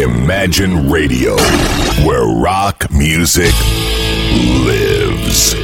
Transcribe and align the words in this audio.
Imagine 0.00 0.88
Radio, 0.90 1.36
where 2.06 2.24
rock 2.24 2.88
music 2.90 3.52
lives. 4.64 5.54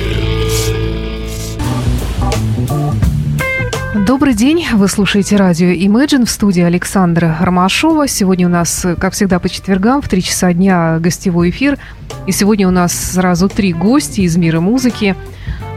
Добрый 4.06 4.34
день, 4.34 4.66
вы 4.74 4.88
слушаете 4.88 5.36
радио 5.36 5.68
Imagine 5.68 6.26
в 6.26 6.30
студии 6.30 6.62
Александра 6.62 7.38
Ромашова. 7.40 8.08
Сегодня 8.08 8.46
у 8.46 8.50
нас, 8.50 8.84
как 9.00 9.14
всегда, 9.14 9.38
по 9.38 9.48
четвергам 9.48 10.02
в 10.02 10.08
3 10.10 10.22
часа 10.22 10.52
дня 10.52 10.98
гостевой 10.98 11.48
эфир. 11.48 11.78
И 12.26 12.32
сегодня 12.32 12.68
у 12.68 12.70
нас 12.70 12.92
сразу 12.92 13.48
три 13.48 13.72
гости 13.72 14.20
из 14.20 14.36
мира 14.36 14.60
музыки. 14.60 15.16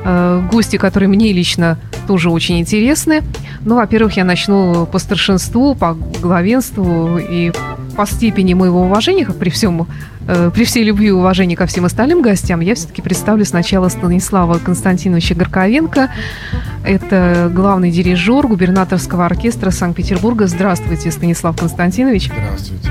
Э, 0.04 0.42
гости, 0.52 0.76
которые 0.76 1.08
мне 1.08 1.32
лично 1.32 1.78
тоже 2.08 2.30
очень 2.30 2.60
интересны. 2.60 3.22
Ну, 3.62 3.76
во-первых, 3.76 4.18
я 4.18 4.26
начну 4.26 4.86
по 4.86 5.00
старшинству, 5.00 5.76
по 5.76 5.94
главенству 5.94 7.18
и 7.20 7.54
по 8.00 8.06
степени 8.06 8.54
моего 8.54 8.84
уважения, 8.84 9.26
как 9.26 9.36
при 9.36 9.50
всем, 9.50 9.86
э, 10.26 10.52
при 10.54 10.64
всей 10.64 10.86
любви 10.86 11.08
и 11.08 11.12
уважении 11.12 11.56
ко 11.56 11.66
всем 11.66 11.84
остальным 11.84 12.22
гостям, 12.22 12.62
я 12.62 12.74
все-таки 12.74 13.02
представлю 13.02 13.44
сначала 13.44 13.90
Станислава 13.90 14.58
Константиновича 14.58 15.36
Горковенко. 15.36 16.10
Это 16.86 17.52
главный 17.54 17.92
дирижер 17.92 18.48
губернаторского 18.48 19.26
оркестра 19.26 19.70
Санкт-Петербурга. 19.70 20.48
Здравствуйте, 20.48 21.12
Станислав 21.12 21.60
Константинович. 21.60 22.32
Здравствуйте. 22.32 22.90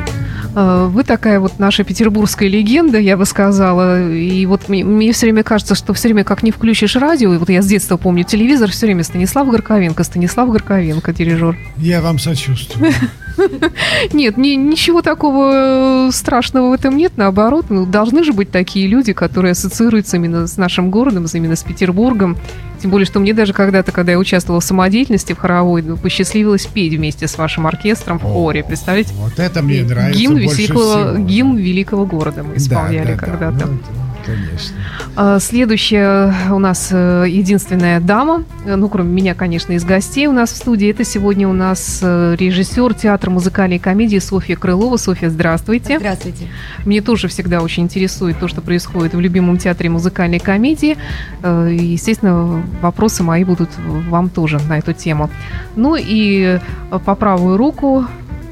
Э, 0.55 0.91
вы 0.91 1.05
такая 1.05 1.41
вот 1.41 1.59
наша 1.59 1.85
петербургская 1.85 2.51
легенда, 2.51 2.99
я 2.99 3.17
бы 3.17 3.25
сказала. 3.25 4.13
И 4.13 4.45
вот 4.45 4.69
мне, 4.69 4.85
мне 4.85 5.15
все 5.15 5.25
время 5.25 5.43
кажется, 5.43 5.75
что 5.75 5.95
все 5.95 6.09
время 6.09 6.25
как 6.25 6.43
не 6.43 6.51
включишь 6.51 6.97
радио, 6.97 7.33
и 7.33 7.39
вот 7.39 7.49
я 7.49 7.63
с 7.63 7.67
детства 7.67 7.97
помню 7.97 8.25
телевизор, 8.25 8.71
все 8.71 8.85
время 8.85 9.05
Станислав 9.05 9.49
Горковенко, 9.49 10.05
Станислав 10.05 10.51
Горковенко, 10.51 11.15
дирижер. 11.15 11.57
Я 11.79 12.03
вам 12.03 12.19
сочувствую. 12.19 12.93
Нет, 14.13 14.37
ни, 14.37 14.51
ничего 14.51 15.03
такого 15.03 16.09
э, 16.09 16.11
страшного 16.13 16.71
в 16.71 16.73
этом 16.73 16.97
нет, 16.97 17.13
наоборот. 17.17 17.67
Ну, 17.69 17.87
должны 17.87 18.25
же 18.25 18.33
быть 18.33 18.51
такие 18.51 18.87
люди, 18.87 19.13
которые 19.13 19.53
ассоциируются 19.53 20.17
именно 20.17 20.47
с 20.47 20.57
нашим 20.57 20.91
городом, 20.91 21.27
именно 21.33 21.57
с 21.57 21.63
Петербургом. 21.63 22.37
Тем 22.81 22.91
более, 22.91 23.07
что 23.07 23.19
мне 23.19 23.35
даже 23.35 23.53
когда-то, 23.53 23.91
когда 23.91 24.13
я 24.13 24.19
участвовала 24.19 24.61
в 24.61 24.65
самодеятельности 24.65 25.33
в 25.33 25.39
хоровой, 25.39 25.83
ну, 25.83 25.97
посчастливилось 25.97 26.67
петь 26.67 26.95
вместе 26.95 27.27
с 27.27 27.37
вашим 27.37 27.67
оркестром 27.67 28.19
в 28.19 28.23
хоре. 28.23 28.63
Представляете? 28.63 29.13
Вот 29.15 29.39
это 29.39 29.63
мне 29.63 29.83
нравится 29.83 30.21
гимн 30.21 30.49
всего. 30.49 31.17
гимн 31.19 31.57
великого 31.57 32.07
города 32.07 32.45
мы 32.45 32.57
исполняли 32.57 33.15
Да, 33.15 33.27
да, 33.27 33.27
да. 33.27 33.27
когда-то. 33.27 33.67
Ну, 33.67 33.75
это, 33.75 34.08
Конечно. 34.29 34.77
А, 35.17 35.39
Следующая 35.41 36.35
у 36.51 36.59
нас 36.59 36.89
э, 36.91 37.25
единственная 37.29 37.99
дама, 37.99 38.45
э, 38.67 38.77
ну, 38.77 38.89
кроме 38.91 39.11
меня, 39.11 39.35
конечно, 39.35 39.73
из 39.73 39.85
гостей 39.85 40.27
у 40.27 40.33
нас 40.33 40.53
в 40.53 40.57
студии, 40.57 40.91
это 40.91 41.03
сегодня 41.03 41.49
у 41.49 41.55
нас 41.55 42.01
э, 42.03 42.37
режиссер 42.39 42.93
театра 42.93 43.31
музыкальной 43.31 43.79
комедии 43.79 44.19
Софья 44.19 44.57
Крылова. 44.57 44.99
Софья, 44.99 45.31
здравствуйте. 45.31 45.99
Здравствуйте. 45.99 46.49
Мне 46.85 47.01
тоже 47.01 47.29
всегда 47.29 47.63
очень 47.63 47.85
интересует 47.85 48.39
то, 48.39 48.49
что 48.49 48.61
происходит 48.61 49.15
в 49.15 49.21
любимом 49.21 49.57
театре 49.57 49.89
музыкальной 49.89 50.41
комедии. 50.41 50.99
Естественно, 51.43 52.63
вопросы 52.83 53.23
мои 53.23 53.45
будут 53.45 53.71
вам 53.79 54.29
тоже 54.29 54.59
на 54.69 54.79
эту 54.79 54.93
тему. 54.93 55.31
Ну 55.75 55.97
и 55.99 56.59
по 57.05 57.15
правую 57.15 57.57
руку 57.57 58.07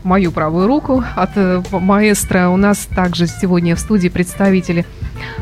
мою 0.07 0.31
правую 0.31 0.69
руку 0.69 1.05
от 1.17 1.31
э, 1.35 1.63
маэстро. 1.73 2.49
У 2.49 2.57
нас 2.57 2.87
также 2.95 3.27
сегодня 3.27 3.75
в 3.75 3.81
студии 3.81 4.09
представители 4.09 4.87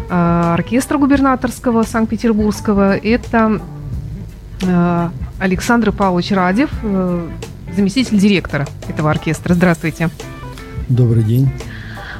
э, 0.08 0.52
оркестра 0.54 0.96
губернаторского 0.98 1.82
Санкт-Петербургского. 1.82 2.96
Это 2.96 3.60
э, 4.62 5.08
Александр 5.38 5.92
Павлович 5.92 6.30
Радев, 6.32 6.70
заместитель 7.74 8.18
директора 8.18 8.66
этого 8.88 9.10
оркестра. 9.10 9.54
Здравствуйте. 9.54 10.08
Добрый 10.88 11.22
день. 11.22 11.50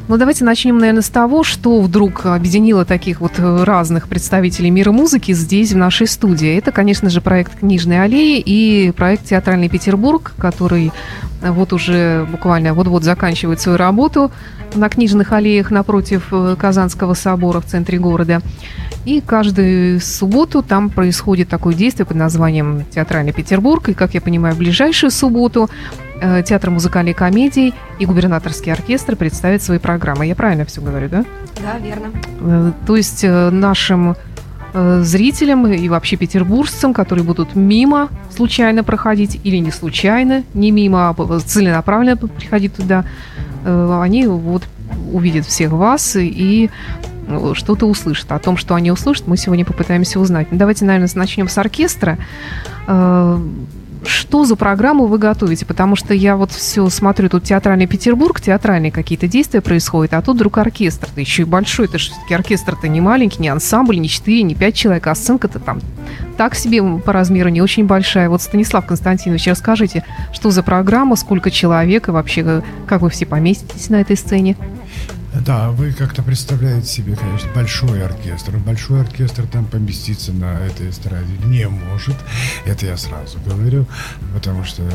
Ну, 0.06 0.18
давайте 0.18 0.44
начнем, 0.44 0.76
наверное, 0.76 1.00
с 1.00 1.08
того, 1.08 1.44
что 1.44 1.80
вдруг 1.80 2.26
объединило 2.26 2.84
таких 2.84 3.22
вот 3.22 3.32
э, 3.38 3.64
разных 3.64 4.06
представителей 4.06 4.70
мира 4.70 4.92
музыки 4.92 5.32
здесь, 5.32 5.72
в 5.72 5.78
нашей 5.78 6.06
студии. 6.06 6.58
Это, 6.58 6.72
конечно 6.72 7.08
же, 7.08 7.22
проект 7.22 7.58
«Книжной 7.60 8.02
аллеи» 8.02 8.38
и 8.38 8.92
проект 8.92 9.24
«Театральный 9.24 9.70
Петербург», 9.70 10.34
который 10.36 10.92
вот 11.40 11.72
уже 11.72 12.26
буквально 12.30 12.74
вот-вот 12.74 13.02
заканчивает 13.02 13.62
свою 13.62 13.78
работу 13.78 14.30
на 14.74 14.90
книжных 14.90 15.32
аллеях 15.32 15.70
напротив 15.70 16.26
э, 16.32 16.54
Казанского 16.58 17.14
собора 17.14 17.60
в 17.60 17.64
центре 17.64 17.98
города. 17.98 18.42
И 19.06 19.22
каждую 19.22 20.00
субботу 20.00 20.62
там 20.62 20.90
происходит 20.90 21.48
такое 21.48 21.74
действие 21.74 22.04
под 22.04 22.18
названием 22.18 22.84
«Театральный 22.90 23.32
Петербург». 23.32 23.88
И, 23.88 23.94
как 23.94 24.12
я 24.12 24.20
понимаю, 24.20 24.54
в 24.54 24.58
ближайшую 24.58 25.10
субботу 25.10 25.70
Театр 26.20 26.70
музыкальной 26.70 27.12
комедии 27.12 27.74
и 27.98 28.06
губернаторский 28.06 28.72
оркестр 28.72 29.16
представят 29.16 29.62
свои 29.62 29.78
программы. 29.78 30.26
Я 30.26 30.34
правильно 30.34 30.64
все 30.64 30.80
говорю, 30.80 31.08
да? 31.08 31.24
Да, 31.60 31.78
верно. 31.78 32.10
Э, 32.40 32.72
То 32.86 32.96
есть 32.96 33.24
э, 33.24 33.50
нашим 33.50 34.16
э, 34.72 35.00
зрителям 35.02 35.66
и 35.66 35.88
вообще 35.88 36.16
петербуржцам, 36.16 36.94
которые 36.94 37.24
будут 37.24 37.54
мимо 37.54 38.08
случайно 38.34 38.84
проходить 38.84 39.40
или 39.44 39.56
не 39.56 39.70
случайно, 39.70 40.44
не 40.54 40.70
мимо, 40.70 41.08
а 41.08 41.40
целенаправленно 41.40 42.16
приходить 42.16 42.74
туда, 42.74 43.04
э, 43.64 44.00
они 44.02 44.26
вот 44.26 44.62
увидят 45.12 45.46
всех 45.46 45.72
вас 45.72 46.16
и 46.16 46.70
э, 47.26 47.52
что-то 47.54 47.86
услышат. 47.86 48.30
О 48.32 48.38
том, 48.38 48.56
что 48.56 48.74
они 48.74 48.90
услышат, 48.90 49.26
мы 49.26 49.36
сегодня 49.36 49.64
попытаемся 49.64 50.20
узнать. 50.20 50.48
Ну, 50.50 50.58
давайте, 50.58 50.84
наверное, 50.84 51.10
начнем 51.14 51.48
с 51.48 51.58
оркестра. 51.58 52.18
Что 54.06 54.44
за 54.44 54.56
программу 54.56 55.06
вы 55.06 55.18
готовите? 55.18 55.64
Потому 55.66 55.96
что 55.96 56.14
я 56.14 56.36
вот 56.36 56.52
все 56.52 56.88
смотрю, 56.88 57.28
тут 57.28 57.44
театральный 57.44 57.86
Петербург, 57.86 58.40
театральные 58.40 58.92
какие-то 58.92 59.28
действия 59.28 59.60
происходят, 59.60 60.14
а 60.14 60.22
тут 60.22 60.36
вдруг 60.36 60.58
оркестр, 60.58 61.08
да 61.14 61.20
еще 61.20 61.42
и 61.42 61.46
большой, 61.46 61.86
это 61.86 61.98
же 61.98 62.10
все-таки 62.10 62.34
оркестр-то 62.34 62.88
не 62.88 63.00
маленький, 63.00 63.40
не 63.40 63.48
ансамбль, 63.48 63.98
не 63.98 64.08
4, 64.08 64.42
не 64.42 64.54
5 64.54 64.74
человек, 64.74 65.06
а 65.06 65.14
сценка-то 65.14 65.58
там 65.58 65.80
так 66.36 66.54
себе 66.54 66.82
по 66.98 67.12
размеру 67.12 67.48
не 67.48 67.62
очень 67.62 67.86
большая. 67.86 68.28
Вот, 68.28 68.42
Станислав 68.42 68.86
Константинович, 68.86 69.46
расскажите, 69.48 70.04
что 70.32 70.50
за 70.50 70.62
программа, 70.62 71.16
сколько 71.16 71.50
человек 71.50 72.08
и 72.08 72.10
вообще 72.10 72.42
э, 72.44 72.62
как 72.86 73.02
вы 73.02 73.10
все 73.10 73.24
поместитесь 73.24 73.88
на 73.88 74.00
этой 74.00 74.16
сцене? 74.16 74.56
Да, 75.40 75.70
вы 75.70 75.92
как-то 75.92 76.22
представляете 76.22 76.86
себе, 76.86 77.16
конечно, 77.16 77.50
большой 77.54 78.04
оркестр. 78.04 78.56
Большой 78.58 79.00
оркестр 79.00 79.46
там 79.46 79.64
поместиться 79.66 80.32
на 80.32 80.60
этой 80.60 80.90
эстраде 80.90 81.32
не 81.44 81.68
может. 81.68 82.16
Это 82.64 82.86
я 82.86 82.96
сразу 82.96 83.38
говорю, 83.44 83.86
потому 84.32 84.64
что 84.64 84.82
э, 84.82 84.88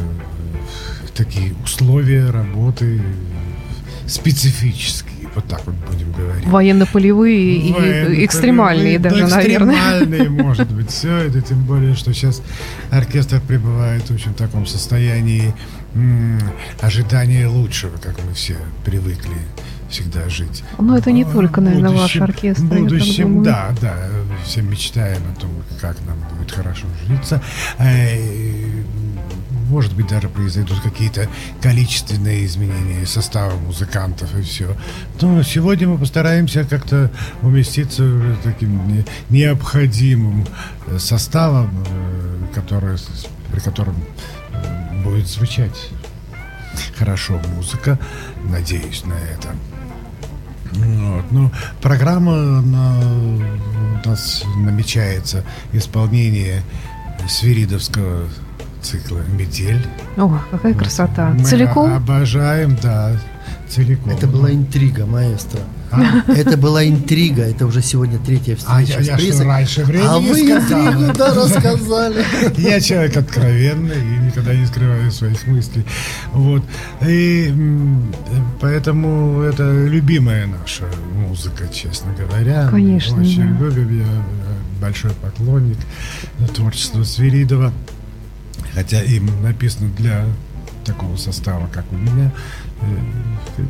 такие 1.13 1.53
условия 1.63 2.29
работы 2.29 3.01
специфические. 4.07 5.29
Вот 5.35 5.45
так 5.45 5.61
вот 5.66 5.75
будем 5.75 6.11
говорить. 6.11 6.45
Военно-полевые 6.45 7.55
и 7.55 7.72
Военно-полевые, 7.72 8.25
экстремальные 8.25 8.99
да, 8.99 9.09
даже, 9.09 9.28
наверное. 9.28 9.75
Экстремальные, 9.75 10.29
может 10.29 10.72
быть, 10.72 10.89
все 10.89 11.16
это, 11.17 11.41
тем 11.41 11.63
более, 11.66 11.94
что 11.95 12.13
сейчас 12.13 12.41
оркестр 12.89 13.39
пребывает 13.41 14.09
в 14.09 14.13
очень 14.13 14.33
таком 14.33 14.66
состоянии 14.66 15.53
м, 15.94 16.39
ожидания 16.81 17.47
лучшего, 17.47 17.97
как 17.97 18.16
мы 18.25 18.33
все 18.33 18.57
привыкли 18.83 19.38
всегда 19.89 20.29
жить. 20.29 20.63
Но 20.77 20.97
это 20.97 21.11
не 21.11 21.23
А, 21.23 21.25
только, 21.25 21.61
наверное, 21.61 21.89
ваш 21.91 22.01
будущем- 22.16 22.23
оркестр, 22.23 22.63
я 22.63 22.67
В 22.67 22.69
так 22.69 22.79
будущем, 22.79 23.44
да, 23.44 23.69
да, 23.81 23.95
все 24.45 24.61
мечтаем 24.61 25.22
о 25.35 25.39
том, 25.39 25.50
как 25.81 25.97
нам 26.05 26.17
будет 26.38 26.51
хорошо 26.51 26.88
житься. 27.07 27.41
Э, 27.77 28.17
Может 29.69 29.94
быть, 29.95 30.07
даже 30.07 30.29
произойдут 30.29 30.79
какие-то 30.79 31.28
количественные 31.61 32.44
изменения 32.47 33.05
состава 33.05 33.55
музыкантов 33.55 34.35
и 34.35 34.41
все. 34.41 34.75
Но 35.22 35.44
сегодня 35.44 35.88
мы 35.88 35.99
постараемся 35.99 36.63
как-то 36.63 37.11
уместиться 37.44 38.35
таким 38.44 38.88
не- 38.88 39.05
необходимым 39.29 40.47
э, 40.88 40.97
составом, 40.97 41.69
э, 41.88 42.45
который, 42.55 42.97
при 43.51 43.59
котором 43.59 43.94
будет 45.03 45.28
звучать 45.28 45.89
хорошо 46.97 47.39
музыка. 47.55 47.99
Надеюсь 48.45 49.03
на 49.05 49.13
это. 49.13 49.49
Вот. 50.85 51.26
Ну, 51.31 51.52
программа 51.81 52.59
она, 52.59 52.99
у 54.03 54.08
нас 54.08 54.43
намечается 54.58 55.43
исполнение 55.73 56.61
свиридовского 57.28 58.23
цикла 58.81 59.20
«Метель». 59.37 59.85
О, 60.17 60.40
какая 60.52 60.73
красота. 60.73 61.31
Мы 61.37 61.46
Целиком? 61.46 61.93
обожаем, 61.93 62.78
да, 62.81 63.11
целиком. 63.67 64.11
Это 64.11 64.28
была 64.28 64.52
интрига, 64.52 65.05
маэстро. 65.05 65.61
А? 65.91 66.24
Это 66.32 66.58
была 66.58 66.86
интрига. 66.88 67.44
Это 67.44 67.66
уже 67.66 67.82
сегодня 67.82 68.20
третья 68.20 68.58
А 68.66 68.82
встреча 68.82 69.00
я, 69.00 69.03
с 69.03 69.08
я 69.08 69.18
что, 69.18 69.26
прессой. 69.28 69.46
раньше 69.46 69.84
времени 69.84 70.08
А 70.08 70.20
вы 70.20 70.36
сказал? 70.36 70.94
интригу, 70.94 71.18
да, 71.18 71.34
рассказали. 71.34 72.26
Я 72.58 72.80
человек 72.82 73.18
откровенный 73.18 73.96
и 74.00 74.26
никогда 74.26 74.53
не 74.53 74.66
скрываю 74.66 75.12
своих 75.12 75.46
мыслей. 75.47 75.86
Вот. 76.34 76.64
И 77.06 77.53
поэтому 78.62 79.41
это 79.41 79.64
любимая 79.88 80.47
наша 80.47 80.86
музыка, 81.16 81.68
честно 81.74 82.14
говоря. 82.14 82.68
Конечно, 82.70 83.22
Очень 83.22 83.58
да. 83.58 83.66
любим. 83.66 84.00
Я 84.00 84.06
э, 84.06 84.82
большой 84.82 85.12
поклонник 85.12 85.78
творчества 86.56 87.03
Свиридова. 87.03 87.74
Хотя 88.74 89.02
им 89.02 89.30
написано 89.41 89.90
для 89.97 90.26
такого 90.90 91.16
состава, 91.18 91.68
как 91.72 91.86
у 91.91 91.96
меня. 91.96 92.32
э, 92.82 93.64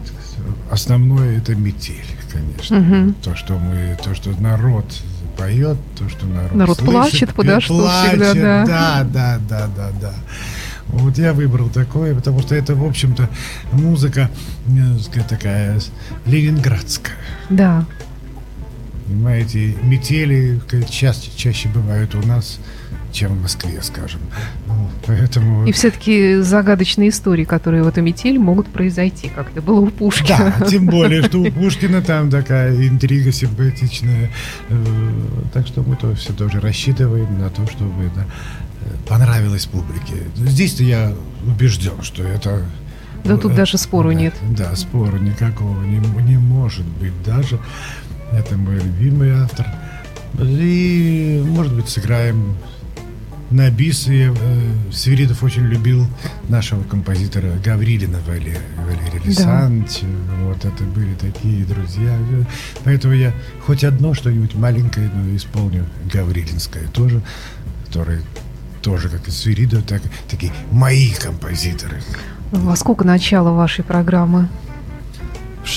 основное 0.71 1.37
это 1.37 1.55
метель, 1.55 2.05
конечно. 2.31 2.79
Мгм. 2.79 3.13
То, 3.21 3.35
что 3.35 3.57
мы, 3.57 3.97
то, 4.03 4.15
что 4.15 4.31
народ 4.39 4.85
поет, 5.37 5.77
то, 5.97 6.09
что 6.09 6.25
народ, 6.25 6.53
Народ 6.55 6.77
слышит, 6.77 7.33
плачет, 7.33 7.63
что 7.63 7.77
плачет, 7.77 8.21
всегда, 8.21 8.33
да. 8.33 8.65
да, 8.65 9.03
да, 9.03 9.39
да, 9.49 9.67
да, 9.75 9.91
да. 10.01 10.13
Вот 10.87 11.17
я 11.17 11.33
выбрал 11.33 11.69
такое, 11.69 12.15
потому 12.15 12.41
что 12.41 12.55
это, 12.55 12.73
в 12.75 12.83
общем-то, 12.83 13.29
музыка, 13.73 14.29
э, 14.67 15.19
такая 15.29 15.79
ленинградская. 16.25 17.15
Да. 17.49 17.85
Понимаете, 19.07 19.75
метели 19.83 20.61
чаще, 20.89 21.31
чаще 21.35 21.67
бывают 21.69 22.15
у 22.15 22.25
нас, 22.25 22.59
чем 23.11 23.33
в 23.33 23.41
Москве, 23.41 23.81
скажем. 23.81 24.19
Поэтому... 25.05 25.65
И 25.65 25.71
все-таки 25.71 26.37
загадочные 26.37 27.09
истории, 27.09 27.43
которые 27.43 27.83
в 27.83 27.87
эту 27.87 28.01
метель 28.01 28.37
могут 28.39 28.67
произойти, 28.67 29.31
как 29.33 29.49
это 29.51 29.61
было 29.61 29.79
у 29.79 29.87
Пушкина. 29.87 30.53
Да, 30.59 30.65
тем 30.65 30.85
более, 30.85 31.23
что 31.23 31.39
у 31.39 31.51
Пушкина 31.51 32.01
там 32.01 32.29
такая 32.29 32.75
интрига 32.87 33.31
симпатичная. 33.31 34.29
Э, 34.69 34.75
Так 35.53 35.67
что 35.67 35.81
мы 35.81 35.95
то 35.95 36.13
все 36.15 36.33
тоже 36.33 36.59
рассчитываем 36.59 37.39
на 37.39 37.49
то, 37.49 37.65
чтобы 37.67 38.11
да, 38.15 38.25
э, 38.81 38.89
понравилось 39.07 39.65
публике. 39.65 40.15
Здесь-то 40.35 40.83
я 40.83 41.13
убежден, 41.45 42.01
что 42.01 42.23
это... 42.23 42.65
Да 43.23 43.37
тут 43.37 43.53
э, 43.53 43.55
даже 43.55 43.77
спору 43.77 44.09
да, 44.09 44.15
нет. 44.15 44.33
Да, 44.57 44.75
спора 44.75 45.17
никакого 45.17 45.81
не, 45.83 45.99
не 46.23 46.37
может 46.37 46.85
быть 46.85 47.13
даже. 47.23 47.59
Это 48.31 48.57
мой 48.57 48.75
любимый 48.75 49.31
автор. 49.31 49.65
И, 50.39 51.43
может 51.47 51.73
быть, 51.73 51.89
сыграем 51.89 52.55
на 53.51 53.69
бис. 53.69 54.07
И, 54.07 54.31
э, 54.31 54.91
Свиридов 54.91 55.43
очень 55.43 55.63
любил 55.63 56.05
нашего 56.47 56.83
композитора 56.83 57.53
Гаврилина 57.63 58.19
Валерия, 58.27 58.61
Валерия 58.77 59.21
Александровича. 59.23 60.07
Вот 60.43 60.65
это 60.65 60.83
были 60.83 61.13
такие 61.15 61.65
друзья. 61.65 62.17
Поэтому 62.83 63.13
я 63.13 63.33
хоть 63.65 63.83
одно 63.83 64.13
что-нибудь 64.13 64.55
маленькое, 64.55 65.09
но 65.13 65.35
исполню 65.35 65.85
Гаврилинское 66.11 66.87
тоже, 66.87 67.21
который 67.87 68.21
тоже, 68.81 69.09
как 69.09 69.27
и 69.27 69.31
Свиридов, 69.31 69.83
так, 69.83 70.01
такие 70.29 70.53
мои 70.71 71.11
композиторы. 71.11 72.01
Во 72.51 72.75
сколько 72.75 73.05
начало 73.05 73.51
вашей 73.51 73.83
программы? 73.83 74.47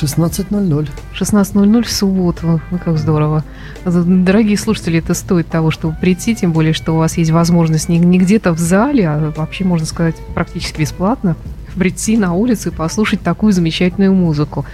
В 0.02 0.04
16.00. 0.04 0.88
16.00 1.14 1.82
в 1.84 1.92
субботу. 1.92 2.60
Ну, 2.70 2.78
как 2.84 2.98
здорово. 2.98 3.44
Дорогие 3.84 4.58
слушатели, 4.58 4.98
это 4.98 5.14
стоит 5.14 5.46
того, 5.46 5.70
чтобы 5.70 5.94
прийти, 6.00 6.34
тем 6.34 6.52
более, 6.52 6.72
что 6.72 6.92
у 6.92 6.98
вас 6.98 7.16
есть 7.16 7.30
возможность 7.30 7.88
не, 7.88 7.98
не 7.98 8.18
где-то 8.18 8.52
в 8.52 8.58
зале, 8.58 9.08
а 9.08 9.32
вообще, 9.36 9.64
можно 9.64 9.86
сказать, 9.86 10.16
практически 10.34 10.80
бесплатно 10.80 11.36
прийти 11.76 12.18
на 12.18 12.34
улицу 12.34 12.68
и 12.68 12.72
послушать 12.72 13.22
такую 13.22 13.52
замечательную 13.52 14.12
музыку. 14.12 14.66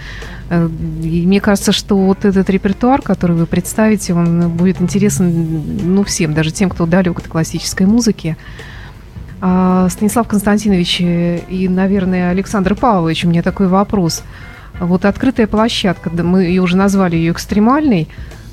Э, 0.49 0.67
И 1.01 1.25
мне 1.25 1.39
кажется, 1.39 1.71
что 1.71 1.95
вот 1.95 2.25
этот 2.25 2.49
репертуар, 2.49 3.01
который 3.01 3.35
вы 3.35 3.45
представите, 3.45 4.13
он 4.13 4.49
будет 4.49 4.81
интересен 4.81 5.63
ну, 5.95 6.03
всем, 6.03 6.33
даже 6.33 6.51
тем, 6.51 6.69
кто 6.69 6.85
далек 6.85 7.19
от 7.19 7.27
классической 7.27 7.85
музыки. 7.85 8.35
А, 9.41 9.87
Станислав 9.89 10.27
Константинович 10.27 10.97
и, 10.99 11.67
наверное, 11.69 12.31
Александр 12.31 12.75
Павлович, 12.75 13.23
у 13.23 13.29
меня 13.29 13.43
такой 13.43 13.67
вопрос. 13.67 14.23
Вот 14.79 15.05
открытая 15.05 15.47
площадка, 15.47 16.09
мы 16.09 16.43
ее 16.43 16.61
уже 16.61 16.77
назвали 16.77 17.15
ее 17.15 17.31
экстремальной, 17.31 18.07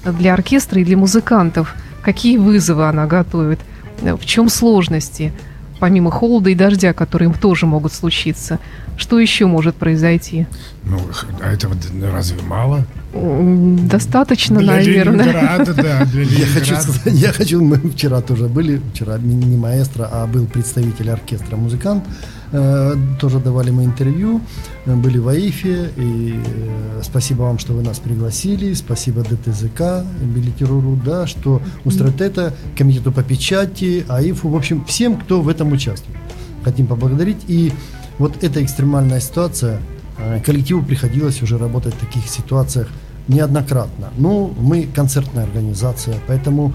э, 0.05 0.13
для 0.13 0.35
оркестра 0.35 0.81
и 0.81 0.85
для 0.85 0.97
музыкантов. 0.97 1.75
Какие 2.03 2.37
вызовы 2.37 2.89
она 2.89 3.07
готовит? 3.07 3.61
Э, 4.03 4.15
В 4.15 4.25
чем 4.25 4.49
сложности? 4.49 5.33
Помимо 5.79 6.11
холода 6.11 6.51
и 6.51 6.55
дождя, 6.55 6.93
которые 6.93 7.29
им 7.29 7.35
тоже 7.35 7.67
могут 7.67 7.93
случиться. 7.93 8.59
Что 8.97 9.19
еще 9.19 9.47
может 9.47 9.77
произойти? 9.77 10.47
Ну, 10.85 10.99
а 11.43 11.53
этого 11.53 11.75
разве 12.13 12.41
мало? 12.43 12.87
Достаточно, 13.13 14.59
для 14.59 14.77
наверное. 14.77 15.25
Ленинграда, 15.27 15.75
да, 15.75 16.05
для 16.05 16.23
Я 16.25 16.47
хочу 16.47 16.75
Ленинграда. 16.75 16.83
сказать, 16.83 17.15
я 17.15 17.33
хочу, 17.33 17.63
мы 17.63 17.77
вчера 17.91 18.21
тоже 18.21 18.47
были, 18.47 18.81
вчера 18.93 19.19
не 19.19 19.57
маэстро, 19.57 20.09
а 20.11 20.27
был 20.27 20.47
представитель 20.47 21.11
оркестра, 21.11 21.57
музыкант, 21.57 22.05
Э, 22.53 22.95
тоже 23.21 23.41
давали 23.41 23.71
мы 23.71 23.85
интервью, 23.85 24.41
э, 24.85 24.95
были 24.95 25.19
в 25.19 25.27
АИФе, 25.29 25.91
и 25.97 26.35
э, 26.37 27.01
спасибо 27.03 27.43
вам, 27.43 27.59
что 27.59 27.73
вы 27.73 27.83
нас 27.83 27.99
пригласили, 27.99 28.73
спасибо 28.75 29.23
ДТЗК, 29.23 30.05
билетеруру, 30.23 30.99
да, 31.05 31.27
что 31.27 31.61
устроит 31.85 32.21
это, 32.21 32.55
комитету 32.79 33.11
по 33.11 33.25
печати, 33.25 34.07
АИФу, 34.09 34.49
в 34.49 34.57
общем, 34.57 34.85
всем, 34.85 35.17
кто 35.17 35.43
в 35.43 35.49
этом 35.49 35.73
участвует. 35.73 36.17
Хотим 36.63 36.87
поблагодарить, 36.87 37.43
и 37.49 37.73
вот 38.19 38.43
эта 38.43 38.63
экстремальная 38.63 39.21
ситуация, 39.21 39.81
э, 40.19 40.41
коллективу 40.41 40.83
приходилось 40.83 41.43
уже 41.43 41.59
работать 41.59 41.95
в 41.95 41.99
таких 41.99 42.29
ситуациях 42.29 42.89
неоднократно. 43.29 44.09
Ну, 44.17 44.55
мы 44.59 44.89
концертная 44.95 45.45
организация, 45.45 46.17
поэтому 46.27 46.73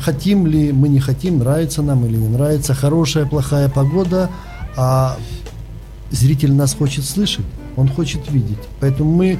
хотим 0.00 0.46
ли 0.46 0.72
мы 0.72 0.88
не 0.88 1.00
хотим, 1.00 1.38
нравится 1.38 1.82
нам 1.82 2.04
или 2.06 2.16
не 2.16 2.28
нравится, 2.28 2.74
хорошая, 2.74 3.26
плохая 3.26 3.68
погода, 3.68 4.30
а 4.76 5.16
зритель 6.10 6.52
нас 6.52 6.74
хочет 6.74 7.04
слышать, 7.04 7.44
он 7.76 7.88
хочет 7.88 8.30
видеть. 8.30 8.58
Поэтому 8.80 9.12
мы 9.12 9.38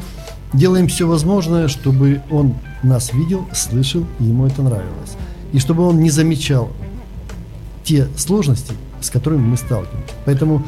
делаем 0.52 0.88
все 0.88 1.06
возможное, 1.06 1.68
чтобы 1.68 2.22
он 2.30 2.54
нас 2.82 3.12
видел, 3.12 3.46
слышал, 3.52 4.04
и 4.20 4.24
ему 4.24 4.46
это 4.46 4.62
нравилось. 4.62 5.16
И 5.52 5.58
чтобы 5.58 5.86
он 5.86 6.00
не 6.00 6.10
замечал 6.10 6.70
те 7.82 8.06
сложности, 8.16 8.74
с 9.00 9.10
которыми 9.10 9.40
мы 9.40 9.56
сталкиваемся. 9.56 10.14
Поэтому 10.24 10.64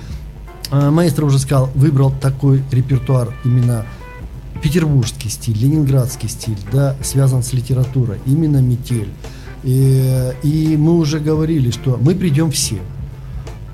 маэстро 0.73 1.27
уже 1.27 1.39
сказал, 1.39 1.71
выбрал 1.75 2.13
такой 2.21 2.63
репертуар 2.71 3.35
именно 3.45 3.85
петербургский 4.63 5.29
стиль, 5.29 5.59
ленинградский 5.59 6.29
стиль, 6.29 6.59
да, 6.73 6.97
связан 7.03 7.43
с 7.43 7.53
литературой, 7.53 8.19
именно 8.27 8.59
метель. 8.59 9.09
И, 9.65 10.33
и 10.43 10.77
мы 10.77 10.97
уже 10.99 11.21
говорили, 11.21 11.71
что 11.71 11.99
мы 12.01 12.15
придем 12.15 12.51
все, 12.51 12.79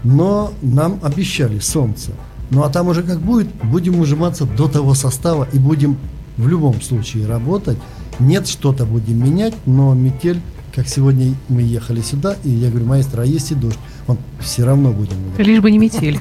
но 0.02 0.52
нам 0.60 0.98
обещали 1.02 1.58
солнце. 1.60 2.12
Ну 2.50 2.62
а 2.62 2.70
там 2.70 2.88
уже 2.88 3.02
как 3.02 3.20
будет, 3.20 3.48
будем 3.62 4.00
ужиматься 4.00 4.44
до 4.44 4.68
того 4.68 4.94
состава 4.94 5.46
и 5.52 5.58
будем 5.58 5.98
в 6.36 6.48
любом 6.48 6.80
случае 6.80 7.26
работать. 7.26 7.78
Нет, 8.18 8.48
что-то 8.48 8.84
будем 8.86 9.22
менять, 9.22 9.54
но 9.66 9.94
метель, 9.94 10.40
как 10.74 10.88
сегодня 10.88 11.34
мы 11.48 11.62
ехали 11.62 12.00
сюда, 12.00 12.36
и 12.44 12.50
я 12.50 12.70
говорю, 12.70 12.86
маэстро, 12.86 13.22
а 13.22 13.26
есть 13.26 13.52
и 13.52 13.54
дождь? 13.54 13.78
Он 14.08 14.19
все 14.40 14.64
равно 14.64 14.90
будем 14.90 15.16
играть. 15.28 15.46
Лишь 15.46 15.60
бы 15.60 15.70
не 15.70 15.78
метель. 15.78 16.20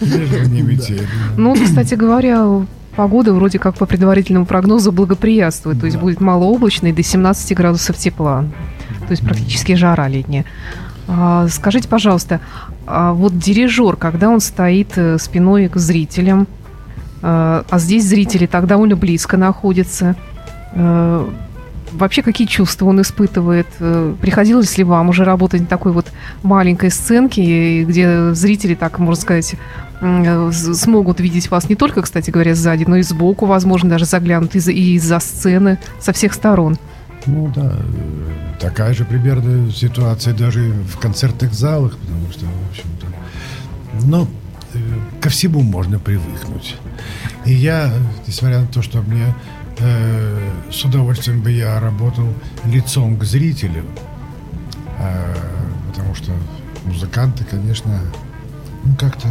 Лишь 0.00 0.28
бы 0.30 0.48
не 0.48 0.62
метель. 0.62 1.06
Ну, 1.36 1.54
кстати 1.54 1.94
говоря, 1.94 2.64
погода 2.96 3.34
вроде 3.34 3.58
как 3.58 3.74
по 3.74 3.86
предварительному 3.86 4.46
прогнозу 4.46 4.92
благоприятствует. 4.92 5.80
То 5.80 5.86
есть 5.86 5.98
будет 5.98 6.20
малооблачно 6.20 6.86
и 6.86 6.92
до 6.92 7.02
17 7.02 7.56
градусов 7.56 7.96
тепла. 7.98 8.44
То 9.06 9.10
есть 9.10 9.22
практически 9.22 9.74
жара 9.74 10.08
летняя. 10.08 10.44
А, 11.08 11.48
Скажите, 11.48 11.88
пожалуйста, 11.88 12.40
а 12.86 13.12
вот 13.12 13.36
дирижер, 13.36 13.96
когда 13.96 14.28
он 14.28 14.40
стоит 14.40 14.96
э, 14.96 15.18
спиной 15.18 15.68
к 15.68 15.76
зрителям, 15.76 16.46
э, 17.22 17.62
а 17.68 17.78
здесь 17.78 18.06
зрители 18.06 18.46
так 18.46 18.66
довольно 18.66 18.94
близко 18.96 19.36
находятся, 19.36 20.16
э, 20.72 21.28
вообще 21.92 22.22
какие 22.22 22.46
чувства 22.46 22.86
он 22.86 23.00
испытывает? 23.00 23.66
Э, 23.80 24.14
Приходилось 24.20 24.76
ли 24.78 24.84
вам 24.84 25.08
уже 25.08 25.24
работать 25.24 25.60
на 25.60 25.66
такой 25.66 25.92
вот 25.92 26.06
маленькой 26.42 26.90
сценке, 26.90 27.84
где 27.84 28.34
зрители, 28.34 28.74
так 28.74 28.98
можно 28.98 29.20
сказать, 29.20 29.54
э, 30.00 30.50
смогут 30.52 31.20
видеть 31.20 31.50
вас 31.50 31.68
не 31.68 31.74
только, 31.74 32.02
кстати 32.02 32.30
говоря, 32.30 32.54
сзади, 32.54 32.84
но 32.86 32.96
и 32.96 33.02
сбоку, 33.02 33.46
возможно, 33.46 33.90
даже 33.90 34.04
заглянут 34.04 34.54
и 34.54 34.94
из-за 34.94 35.18
сцены, 35.20 35.78
со 36.00 36.12
всех 36.12 36.32
сторон. 36.32 36.78
Ну 37.26 37.52
да, 37.54 37.72
э, 37.72 38.58
такая 38.60 38.94
же 38.94 39.04
примерно 39.04 39.70
ситуация 39.70 40.34
даже 40.34 40.72
в 40.92 40.98
концертных 40.98 41.52
залах, 41.52 41.96
потому 41.98 42.30
что, 42.32 42.46
в 42.46 42.70
общем-то, 42.70 43.06
но 44.06 44.28
э, 44.74 44.78
ко 45.20 45.28
всему 45.28 45.60
можно 45.62 45.98
привыкнуть. 45.98 46.76
И 47.44 47.52
я, 47.52 47.92
несмотря 48.26 48.60
на 48.60 48.66
то, 48.66 48.82
что 48.82 49.02
мне 49.02 49.34
э, 49.78 50.50
с 50.70 50.84
удовольствием 50.84 51.40
бы 51.40 51.50
я 51.50 51.78
работал 51.80 52.32
лицом 52.64 53.18
к 53.18 53.24
зрителю, 53.24 53.84
э, 54.98 55.34
потому 55.88 56.14
что 56.14 56.32
музыканты, 56.84 57.44
конечно, 57.44 58.00
ну 58.84 58.94
как-то 58.96 59.28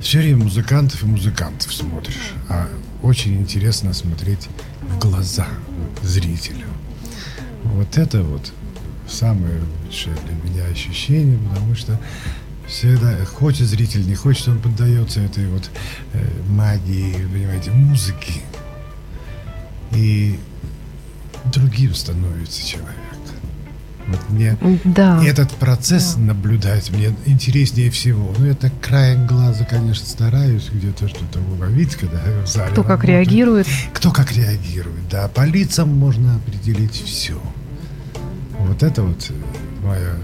все 0.00 0.18
время 0.18 0.44
музыкантов 0.44 1.02
и 1.02 1.06
музыкантов 1.06 1.72
смотришь, 1.72 2.32
а 2.48 2.68
очень 3.02 3.36
интересно 3.40 3.92
смотреть 3.92 4.48
в 4.82 4.98
глаза 4.98 5.46
зрителю. 6.02 6.66
Вот 7.64 7.96
это 7.98 8.22
вот 8.22 8.52
самое 9.08 9.60
лучшее 9.84 10.16
для 10.24 10.50
меня 10.50 10.70
ощущение, 10.70 11.38
потому 11.48 11.74
что 11.74 11.98
всегда, 12.66 13.24
хочет 13.24 13.66
зритель, 13.66 14.06
не 14.06 14.14
хочет, 14.14 14.48
он 14.48 14.58
поддается 14.58 15.20
этой 15.20 15.46
вот 15.48 15.70
э, 16.12 16.24
магии, 16.48 17.26
понимаете, 17.32 17.70
музыки. 17.70 18.42
И 19.92 20.38
другим 21.52 21.94
становится 21.94 22.66
человек. 22.66 22.90
Вот 24.08 24.20
мне 24.30 24.56
Да. 24.84 25.20
этот 25.24 25.50
процесс 25.50 26.16
наблюдать 26.16 26.90
мне 26.90 27.12
интереснее 27.24 27.90
всего. 27.90 28.32
Ну, 28.38 28.46
это 28.46 28.70
краем 28.80 29.26
глаза, 29.26 29.64
конечно, 29.64 30.06
стараюсь 30.06 30.68
где-то 30.72 31.08
что-то 31.08 31.40
уловить, 31.40 31.96
когда 31.96 32.22
я 32.24 32.42
в 32.44 32.46
зале 32.46 32.70
Кто 32.70 32.82
как 32.82 32.90
работаю. 33.02 33.18
реагирует. 33.18 33.66
Кто 33.92 34.12
как 34.12 34.30
реагирует, 34.32 35.08
да. 35.10 35.26
По 35.26 35.44
лицам 35.44 35.92
можно 35.92 36.36
определить 36.36 36.92
все. 37.04 37.40
Вот 38.60 38.84
это 38.84 39.02
вот 39.02 39.28
мое, 39.82 40.14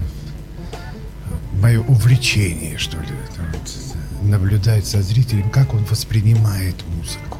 мое 1.61 1.81
увлечение, 1.81 2.77
что 2.77 2.97
ли. 2.97 3.03
это 3.07 3.41
вот 3.51 4.29
наблюдать 4.29 4.87
со 4.87 5.01
зрителем, 5.01 5.49
как 5.49 5.73
он 5.73 5.83
воспринимает 5.83 6.75
музыку. 6.95 7.37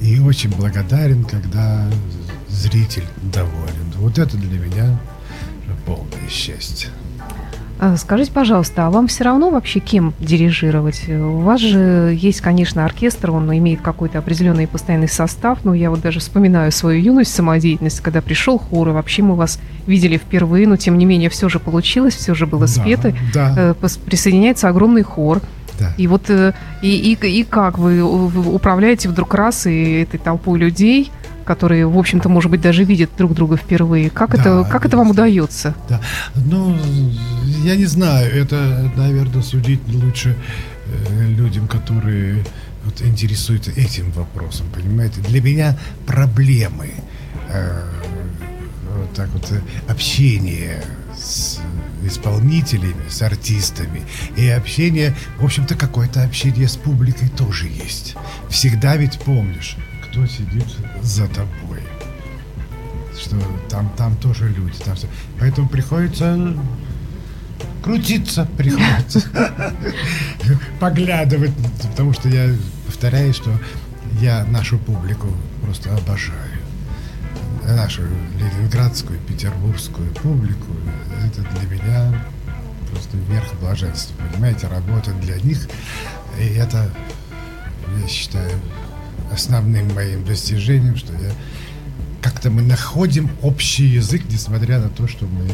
И 0.00 0.20
очень 0.20 0.50
благодарен, 0.50 1.24
когда 1.24 1.86
зритель 2.48 3.04
доволен. 3.32 3.92
Вот 3.96 4.18
это 4.18 4.36
для 4.36 4.58
меня 4.58 4.98
полное 5.86 6.28
счастье. 6.30 6.88
А, 7.80 7.96
Скажите, 7.96 8.32
пожалуйста, 8.32 8.86
а 8.86 8.90
вам 8.90 9.06
все 9.06 9.22
равно 9.24 9.50
вообще 9.50 9.78
кем 9.78 10.12
дирижировать? 10.18 11.04
Э, 11.06 11.16
У 11.20 11.38
вас 11.42 11.60
же 11.60 12.12
есть, 12.20 12.40
конечно, 12.40 12.84
оркестр, 12.84 13.30
он 13.30 13.56
имеет 13.56 13.80
какой-то 13.82 14.18
определенный 14.18 14.66
постоянный 14.66 15.06
состав, 15.08 15.60
но 15.64 15.74
я 15.74 15.90
вот 15.90 16.00
даже 16.00 16.18
вспоминаю 16.18 16.72
свою 16.72 17.00
юность, 17.00 17.32
самодеятельность, 17.32 18.00
когда 18.00 18.20
пришел 18.20 18.58
хор, 18.58 18.88
и 18.88 18.92
вообще 18.92 19.22
мы 19.22 19.36
вас 19.36 19.60
видели 19.86 20.16
впервые, 20.16 20.66
но 20.66 20.76
тем 20.76 20.98
не 20.98 21.04
менее 21.04 21.30
все 21.30 21.48
же 21.48 21.60
получилось, 21.60 22.14
все 22.16 22.34
же 22.34 22.46
было 22.48 22.62
Да, 22.62 22.66
спето. 22.66 23.14
да. 23.32 23.54
Э, 23.56 23.74
пос- 23.80 24.00
Присоединяется 24.04 24.68
огромный 24.68 25.02
хор. 25.02 25.40
Да. 25.78 25.92
И 25.96 26.06
вот 26.06 26.28
э, 26.30 26.52
и, 26.82 27.12
и, 27.12 27.26
и 27.26 27.44
как 27.44 27.78
вы 27.78 28.02
управляете 28.02 29.08
вдруг 29.08 29.34
раз 29.34 29.66
и 29.66 30.02
этой 30.02 30.18
толпой 30.18 30.58
людей, 30.58 31.10
которые, 31.44 31.86
в 31.86 31.96
общем-то, 31.96 32.28
может 32.28 32.50
быть, 32.50 32.60
даже 32.60 32.84
видят 32.84 33.10
друг 33.16 33.34
друга 33.34 33.56
впервые? 33.56 34.10
Как, 34.10 34.34
Да, 34.34 34.40
это, 34.40 34.68
как 34.70 34.84
это 34.84 34.96
вам 34.96 35.10
удается? 35.10 35.74
Да. 35.88 36.00
Ну, 36.34 36.76
я 37.64 37.76
не 37.76 37.86
знаю, 37.86 38.30
это, 38.34 38.90
наверное, 38.96 39.42
судить 39.42 39.80
лучше 39.88 40.36
э, 40.86 41.26
людям, 41.26 41.66
которые 41.66 42.44
вот, 42.84 43.00
интересуются 43.00 43.70
этим 43.70 44.10
вопросом, 44.12 44.66
понимаете? 44.74 45.20
Для 45.22 45.40
меня 45.40 45.78
проблемы 46.06 46.90
э, 47.48 47.82
вот 49.08 49.16
так 49.16 49.28
вот 49.30 49.50
э, 49.50 49.60
общение 49.88 50.82
с 51.16 51.58
исполнителями, 52.04 53.08
с 53.08 53.22
артистами 53.22 54.02
и 54.36 54.48
общение, 54.48 55.14
в 55.38 55.44
общем-то, 55.44 55.74
какое-то 55.74 56.22
общение 56.22 56.68
с 56.68 56.76
публикой 56.76 57.28
тоже 57.28 57.66
есть. 57.66 58.14
Всегда 58.48 58.96
ведь 58.96 59.18
помнишь, 59.20 59.76
кто 60.08 60.26
сидит 60.26 60.66
за 61.02 61.26
тобой 61.28 61.82
что 63.20 63.36
там, 63.68 63.90
там 63.96 64.16
тоже 64.16 64.48
люди. 64.48 64.76
Там 64.84 64.94
всё. 64.94 65.08
Поэтому 65.40 65.68
приходится 65.68 66.54
крутиться, 67.82 68.46
приходится 68.56 69.22
поглядывать, 70.80 71.50
потому 71.82 72.12
что 72.12 72.28
я 72.28 72.54
повторяю, 72.86 73.34
что 73.34 73.50
я 74.20 74.44
нашу 74.44 74.78
публику 74.78 75.28
просто 75.62 75.94
обожаю. 75.96 76.67
Нашу 77.76 78.02
ленинградскую, 78.38 79.18
петербургскую 79.20 80.10
публику. 80.14 80.72
Это 81.24 81.42
для 81.42 81.76
меня 81.76 82.24
просто 82.90 83.16
верх 83.28 83.54
блаженства. 83.60 84.14
Понимаете, 84.32 84.68
работать 84.68 85.20
для 85.20 85.36
них. 85.36 85.68
И 86.40 86.44
это, 86.54 86.90
я 88.00 88.08
считаю, 88.08 88.50
основным 89.32 89.94
моим 89.94 90.24
достижением, 90.24 90.96
что 90.96 91.12
я 91.12 91.30
как-то 92.22 92.50
мы 92.50 92.62
находим 92.62 93.30
общий 93.42 93.84
язык, 93.84 94.22
несмотря 94.30 94.80
на 94.80 94.88
то, 94.88 95.06
что 95.06 95.26
мы 95.26 95.44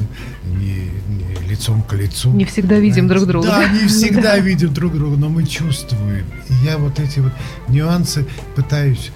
не, 0.59 0.91
не 1.09 1.49
лицом 1.49 1.83
к 1.83 1.93
лицу. 1.95 2.33
Не 2.33 2.45
всегда 2.45 2.79
видим 2.79 3.07
друг 3.07 3.27
друга. 3.27 3.47
Да, 3.47 3.69
не 3.69 3.87
всегда 3.87 4.23
Да. 4.23 4.39
видим 4.39 4.73
друг 4.73 4.95
друга, 4.95 5.17
но 5.17 5.29
мы 5.29 5.45
чувствуем. 5.45 6.27
И 6.49 6.55
я 6.65 6.79
вот 6.79 6.99
эти 7.01 7.21
вот 7.21 7.33
нюансы 7.69 8.27
пытаюсь 8.57 9.11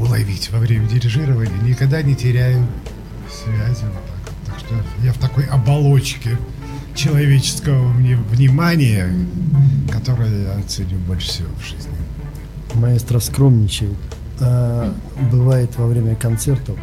уловить 0.00 0.50
во 0.50 0.58
время 0.58 0.88
дирижирования, 0.88 1.60
никогда 1.62 2.02
не 2.02 2.14
теряю 2.14 2.66
связи. 3.30 3.84
Вот 3.84 4.04
так, 4.06 4.34
вот. 4.34 4.46
так 4.46 4.58
что 4.58 4.74
я 5.04 5.12
в 5.12 5.18
такой 5.18 5.44
оболочке 5.44 6.38
человеческого 6.94 7.92
мне 7.92 8.16
внимания, 8.16 9.08
которое 9.90 10.42
я 10.42 10.62
ценю 10.66 10.98
больше 11.06 11.28
всего 11.28 11.48
в 11.58 11.62
жизни. 11.62 11.90
Маэстро 12.74 13.20
скромничает. 13.20 13.96
А, 14.40 14.94
бывает 15.30 15.70
во 15.76 15.86
время 15.86 16.16
концертов, 16.16 16.76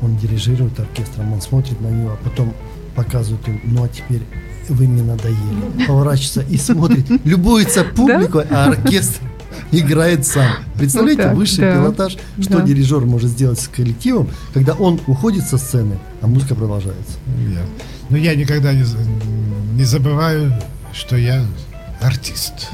он 0.00 0.16
дирижирует 0.16 0.78
оркестром, 0.80 1.32
он 1.34 1.40
смотрит 1.40 1.80
на 1.80 1.88
него, 1.88 2.12
а 2.12 2.16
потом 2.24 2.54
показывает 2.94 3.46
им, 3.48 3.60
ну 3.64 3.84
а 3.84 3.88
теперь 3.88 4.22
вы 4.68 4.88
мне 4.88 5.02
надоели. 5.02 5.86
Поворачивается 5.86 6.40
и 6.42 6.56
смотрит, 6.56 7.06
любуется 7.24 7.84
публикой, 7.84 8.46
а 8.50 8.66
оркестр 8.66 9.20
играет 9.80 10.26
сам. 10.26 10.52
Представляете, 10.76 11.22
Вот 11.22 11.28
так, 11.28 11.36
высший 11.36 11.58
да. 11.60 11.72
пилотаж, 11.74 12.16
что 12.40 12.58
Да. 12.58 12.62
дирижер 12.62 13.00
может 13.06 13.30
сделать 13.30 13.60
с 13.60 13.68
коллективом, 13.68 14.28
когда 14.52 14.72
он 14.74 15.00
уходит 15.06 15.44
со 15.46 15.58
сцены, 15.58 15.98
а 16.20 16.26
музыка 16.26 16.54
продолжается. 16.54 17.12
Нет. 17.38 17.64
Но 18.10 18.16
я 18.16 18.34
никогда 18.34 18.72
не, 18.72 18.84
не 19.74 19.84
забываю, 19.84 20.52
что 20.92 21.16
я 21.16 21.44
артист. 22.00 22.68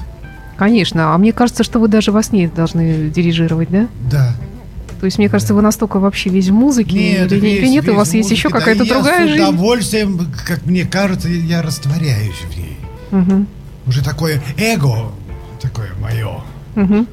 Конечно, 0.57 1.15
а 1.15 1.19
мне 1.19 1.33
кажется, 1.33 1.65
что 1.65 1.79
вы 1.79 1.89
даже 1.89 2.13
во 2.13 2.23
сне 2.23 2.49
должны 2.55 3.09
дирижировать, 3.11 3.71
да? 3.71 3.89
Да. 4.11 4.35
То 5.01 5.07
есть, 5.07 5.17
мне 5.17 5.31
кажется, 5.31 5.55
вы 5.55 5.63
настолько 5.63 5.99
вообще 5.99 6.29
весь 6.29 6.49
в 6.49 6.53
музыке, 6.53 6.99
или, 6.99 7.25
или 7.35 7.41
весь- 7.61 7.71
нет, 7.71 7.85
у 7.85 7.93
весь 7.93 7.97
вас 7.97 8.13
есть 8.13 8.31
еще 8.31 8.51
да, 8.51 8.59
какая-то 8.59 8.85
я 8.85 8.93
другая 8.95 9.27
с 9.27 9.31
жизнь. 9.31 9.43
удовольствием, 9.43 10.27
как 10.47 10.67
мне 10.67 10.85
кажется, 10.85 11.31
я 11.31 11.63
растворяюсь 11.63 12.35
в 12.51 12.57
ней. 12.59 12.77
Мгм, 13.11 13.47
Уже 13.87 14.05
такое 14.05 14.43
эго, 14.59 15.11
такое 15.63 15.89
мое, 16.03 16.43
мгм. 16.75 17.07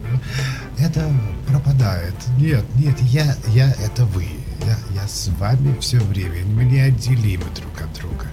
это 0.78 1.10
пропадает. 1.48 2.16
Нет, 2.40 2.64
нет, 2.76 3.00
я, 3.02 3.36
я 3.54 3.72
это 3.84 4.06
вы. 4.06 4.26
Я, 4.66 5.02
я 5.02 5.08
с 5.08 5.30
вами 5.40 5.76
все 5.80 6.00
время. 6.00 6.44
Мы 6.54 6.64
неотделимы 6.64 7.46
друг 7.56 7.82
от 7.82 7.94
друга. 8.00 8.26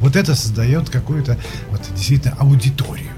Вот 0.00 0.16
это 0.16 0.34
создает 0.34 0.88
какую-то 0.88 1.36
вот 1.70 1.80
действительно 1.94 2.34
аудиторию. 2.38 3.10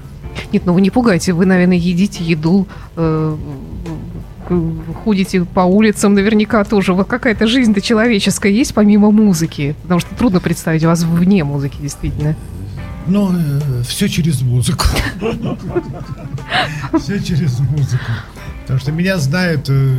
Нет, 0.51 0.65
ну 0.65 0.73
вы 0.73 0.81
не 0.81 0.89
пугайте, 0.89 1.33
вы, 1.33 1.45
наверное, 1.45 1.77
едите 1.77 2.23
еду, 2.23 2.67
э, 2.95 3.37
ходите 5.03 5.45
по 5.45 5.61
улицам, 5.61 6.13
наверняка 6.13 6.63
тоже. 6.63 6.93
Вот 6.93 7.07
какая-то 7.07 7.47
жизнь-то 7.47 7.81
человеческая 7.81 8.51
есть 8.51 8.73
помимо 8.73 9.11
музыки? 9.11 9.75
Потому 9.83 9.99
что 9.99 10.15
трудно 10.15 10.39
представить 10.39 10.83
вас 10.83 11.03
вне 11.03 11.43
музыки, 11.43 11.77
действительно. 11.81 12.35
Но 13.07 13.35
все 13.87 14.07
через 14.07 14.41
музыку. 14.41 14.85
Все 16.99 17.19
через 17.19 17.59
музыку. 17.59 18.11
Потому 18.61 18.79
что 18.79 18.91
меня 18.93 19.17
знают, 19.17 19.65
э, 19.67 19.95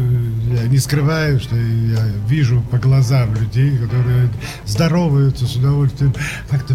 я 0.55 0.63
не 0.69 0.79
скрываю, 0.79 1.39
что 1.39 1.55
я 1.55 2.03
вижу 2.27 2.63
по 2.71 2.79
глазам 2.79 3.35
людей, 3.35 3.77
которые 3.77 4.31
здороваются 4.65 5.47
с 5.47 5.55
удовольствием, 5.57 6.15
как-то 6.49 6.75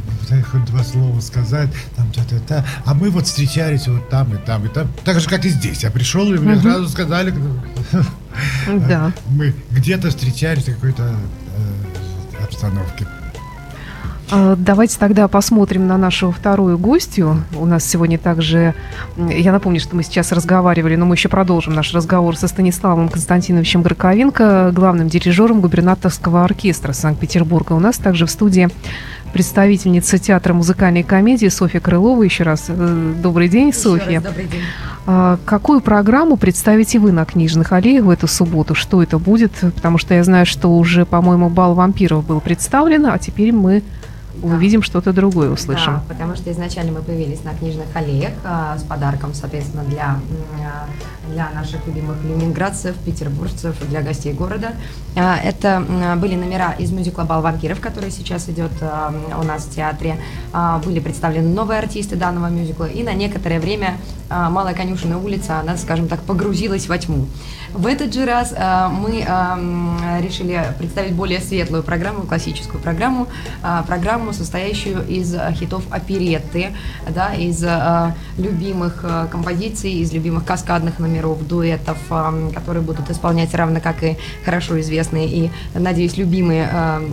хоть 0.52 0.66
два 0.66 0.84
слова 0.84 1.20
сказать, 1.20 1.70
там 1.96 2.12
та-та-та. 2.12 2.64
А 2.86 2.94
мы 2.94 3.10
вот 3.10 3.26
встречались 3.26 3.88
вот 3.88 4.08
там 4.10 4.32
и 4.36 4.38
там 4.38 4.66
и 4.66 4.70
там. 4.70 4.88
Так 5.04 5.20
же, 5.20 5.28
как 5.28 5.46
и 5.46 5.50
здесь. 5.50 5.82
Я 5.82 5.90
пришел, 5.90 6.32
и 6.32 6.38
мне 6.38 6.60
сразу 6.62 6.88
сказали, 6.90 7.34
Да. 8.88 9.12
мы 9.32 9.56
где-то 9.72 10.10
встречались 10.10 10.64
в 10.68 10.76
какой-то 10.76 11.16
э, 12.38 12.44
обстановке. 12.44 13.08
А, 14.32 14.56
Давайте 14.56 14.98
тогда 15.00 15.28
посмотрим 15.28 15.88
на 15.88 15.98
нашу 15.98 16.32
вторую 16.32 16.78
гостью. 16.78 17.44
У 17.58 17.66
нас 17.66 17.84
сегодня 17.84 18.18
также, 18.18 18.76
я 19.18 19.52
напомню, 19.52 19.80
что 19.80 19.96
мы 19.96 20.04
сейчас 20.04 20.32
разговаривали, 20.32 20.96
но 20.96 21.06
мы 21.06 21.16
еще 21.16 21.30
продолжим 21.30 21.74
наш 21.74 21.94
разговор 21.94 22.38
со 22.38 22.48
Станиславом 22.48 23.10
Константиновичем 23.10 23.82
Горковенко, 23.82 24.72
главным 24.74 25.08
дирижером 25.08 25.62
губернаторского 25.62 26.44
оркестра 26.44 26.94
Санкт-Петербурга. 26.94 27.74
У 27.74 27.80
нас 27.80 27.98
также 27.98 28.26
в 28.26 28.32
студии 28.32 28.70
представительница 29.34 30.18
театра 30.18 30.54
музыкальной 30.54 31.04
комедии 31.04 31.48
Софья 31.48 31.80
Крылова. 31.80 32.24
Еще 32.24 32.44
раз 32.44 32.66
э, 32.68 33.14
добрый 33.22 33.48
день, 33.48 33.70
Еще 33.70 33.80
Софья. 33.80 34.16
раз 34.16 34.24
добрый 34.24 34.46
день. 34.46 34.62
А 35.06 35.38
Какую 35.46 35.82
программу 35.82 36.36
представите 36.36 37.00
вы 37.00 37.12
на 37.12 37.26
книжных 37.26 37.72
аллеях 37.72 38.06
в 38.06 38.10
эту 38.10 38.28
субботу? 38.28 38.76
Что 38.76 39.02
это 39.04 39.18
будет? 39.18 39.52
Потому 39.76 39.98
что 39.98 40.14
я 40.14 40.24
знаю, 40.24 40.46
что 40.46 40.76
уже, 40.76 41.06
по-моему, 41.06 41.50
бал 41.50 41.74
вампиров 41.74 42.26
был 42.26 42.42
представлен, 42.42 43.06
а 43.06 43.18
теперь 43.18 43.52
мы 43.52 43.84
увидим 44.42 44.82
что-то 44.84 45.14
другое, 45.14 45.50
услышим. 45.50 45.94
Да, 45.94 46.04
потому 46.08 46.36
что 46.36 46.52
изначально 46.52 46.92
мы 46.92 47.02
появились 47.02 47.44
на 47.44 47.54
книжных 47.54 47.88
аллеях 47.94 48.34
а, 48.44 48.78
с 48.78 48.84
подарком, 48.84 49.34
соответственно, 49.34 49.84
для, 49.84 50.20
для 51.32 51.50
наших 51.52 51.86
любимых 51.88 52.18
ленинградцев, 52.24 52.96
петербуржцев, 52.98 53.76
для 53.88 54.02
гостей 54.02 54.34
города. 54.34 54.74
А, 55.16 55.38
Это 55.38 55.84
были 56.18 56.36
номера 56.36 56.74
из 56.74 56.92
мюзикла 56.92 57.24
«Бал 57.24 57.42
вампиров», 57.42 57.80
который 57.80 58.12
сейчас 58.12 58.50
идет 58.50 58.72
а, 58.82 59.14
у 59.40 59.44
нас 59.44 59.66
в 59.66 59.76
театре. 59.76 60.18
Были 60.84 61.00
представлены 61.00 61.54
новые 61.54 61.80
артисты 61.80 62.16
данного 62.16 62.48
мюзикла, 62.48 62.86
и 62.86 63.04
на 63.04 63.14
некоторое 63.14 63.60
время 63.60 63.98
Малая 64.30 64.76
Конюшина 64.76 65.18
улица, 65.18 65.60
она, 65.60 65.76
скажем 65.76 66.08
так, 66.08 66.20
погрузилась 66.22 66.88
во 66.88 66.98
тьму. 66.98 67.26
В 67.74 67.88
этот 67.88 68.14
же 68.14 68.26
раз 68.26 68.54
мы 68.92 69.26
решили 70.22 70.64
представить 70.78 71.14
более 71.14 71.40
светлую 71.40 71.84
программу, 71.84 72.24
классическую 72.24 72.82
программу, 72.82 73.28
программу, 73.88 74.29
состоящую 74.34 75.06
из 75.08 75.36
хитов 75.54 75.84
оперетты, 75.90 76.68
да, 77.10 77.34
из 77.34 77.64
любимых 78.38 79.06
композиций, 79.32 79.92
из 79.94 80.12
любимых 80.12 80.46
каскадных 80.46 81.00
номеров, 81.00 81.48
дуэтов, 81.48 81.98
которые 82.54 82.84
будут 82.84 83.10
исполнять 83.10 83.54
равно 83.54 83.80
как 83.80 84.04
и 84.04 84.18
хорошо 84.46 84.80
известные 84.80 85.28
и, 85.28 85.52
надеюсь, 85.74 86.18
любимые 86.18 86.70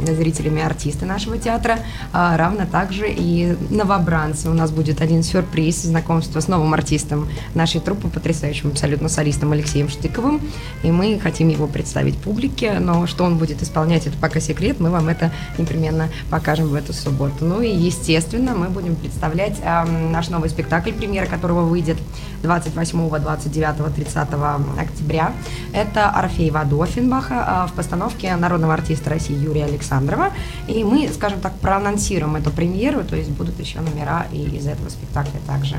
зрителями 0.07 0.63
артисты 0.63 1.07
нашего 1.07 1.39
театра, 1.39 1.79
равно 2.13 2.67
также 2.71 3.07
и 3.09 3.57
новобранцы. 3.71 4.49
У 4.51 4.55
нас 4.55 4.71
будет 4.71 5.01
один 5.01 5.23
сюрприз, 5.23 5.83
знакомство 5.83 6.41
с 6.41 6.49
новым 6.49 6.75
артистом 6.75 7.29
нашей 7.55 7.81
труппы, 7.81 8.09
потрясающим 8.09 8.71
абсолютно 8.71 9.09
солистом 9.09 9.53
Алексеем 9.53 9.89
Штыковым 9.89 10.41
и 10.83 10.91
мы 10.91 11.19
хотим 11.19 11.49
его 11.49 11.67
представить 11.67 12.17
публике, 12.17 12.79
но 12.79 13.07
что 13.07 13.25
он 13.25 13.39
будет 13.39 13.63
исполнять, 13.63 14.07
это 14.07 14.17
пока 14.19 14.41
секрет, 14.41 14.81
мы 14.81 14.91
вам 14.91 15.09
это 15.09 15.31
непременно 15.59 16.09
покажем 16.31 16.69
в 16.69 16.75
эту 16.75 16.93
субботу. 16.97 17.45
Ну 17.45 17.61
и, 17.61 17.69
естественно, 17.69 18.55
мы 18.55 18.69
будем 18.69 18.97
представлять 18.97 19.59
э, 19.62 19.85
наш 20.11 20.29
новый 20.29 20.50
спектакль, 20.50 20.93
премьера 20.93 21.26
которого 21.26 21.62
выйдет 21.62 21.97
28, 22.43 23.21
29, 23.21 23.95
30 23.95 24.17
октября. 24.79 25.33
Это 25.73 26.11
«Орфей 26.11 26.50
Ваду» 26.50 26.83
Оффенбаха 26.83 27.67
э, 27.67 27.73
в 27.73 27.75
постановке 27.75 28.35
народного 28.37 28.75
артиста 28.75 29.11
России 29.11 29.37
Юрия 29.37 29.65
Александрова. 29.65 30.31
И 30.69 30.85
мы, 30.85 31.09
скажем 31.15 31.41
так, 31.41 31.55
проанонсируем 31.59 32.37
эту 32.37 32.50
премьеру, 32.50 33.05
то 33.05 33.17
есть 33.17 33.31
будут 33.31 33.59
еще 33.61 33.81
номера 33.81 34.26
и 34.33 34.43
из 34.57 34.67
этого 34.67 34.88
спектакля 34.88 35.41
также. 35.47 35.76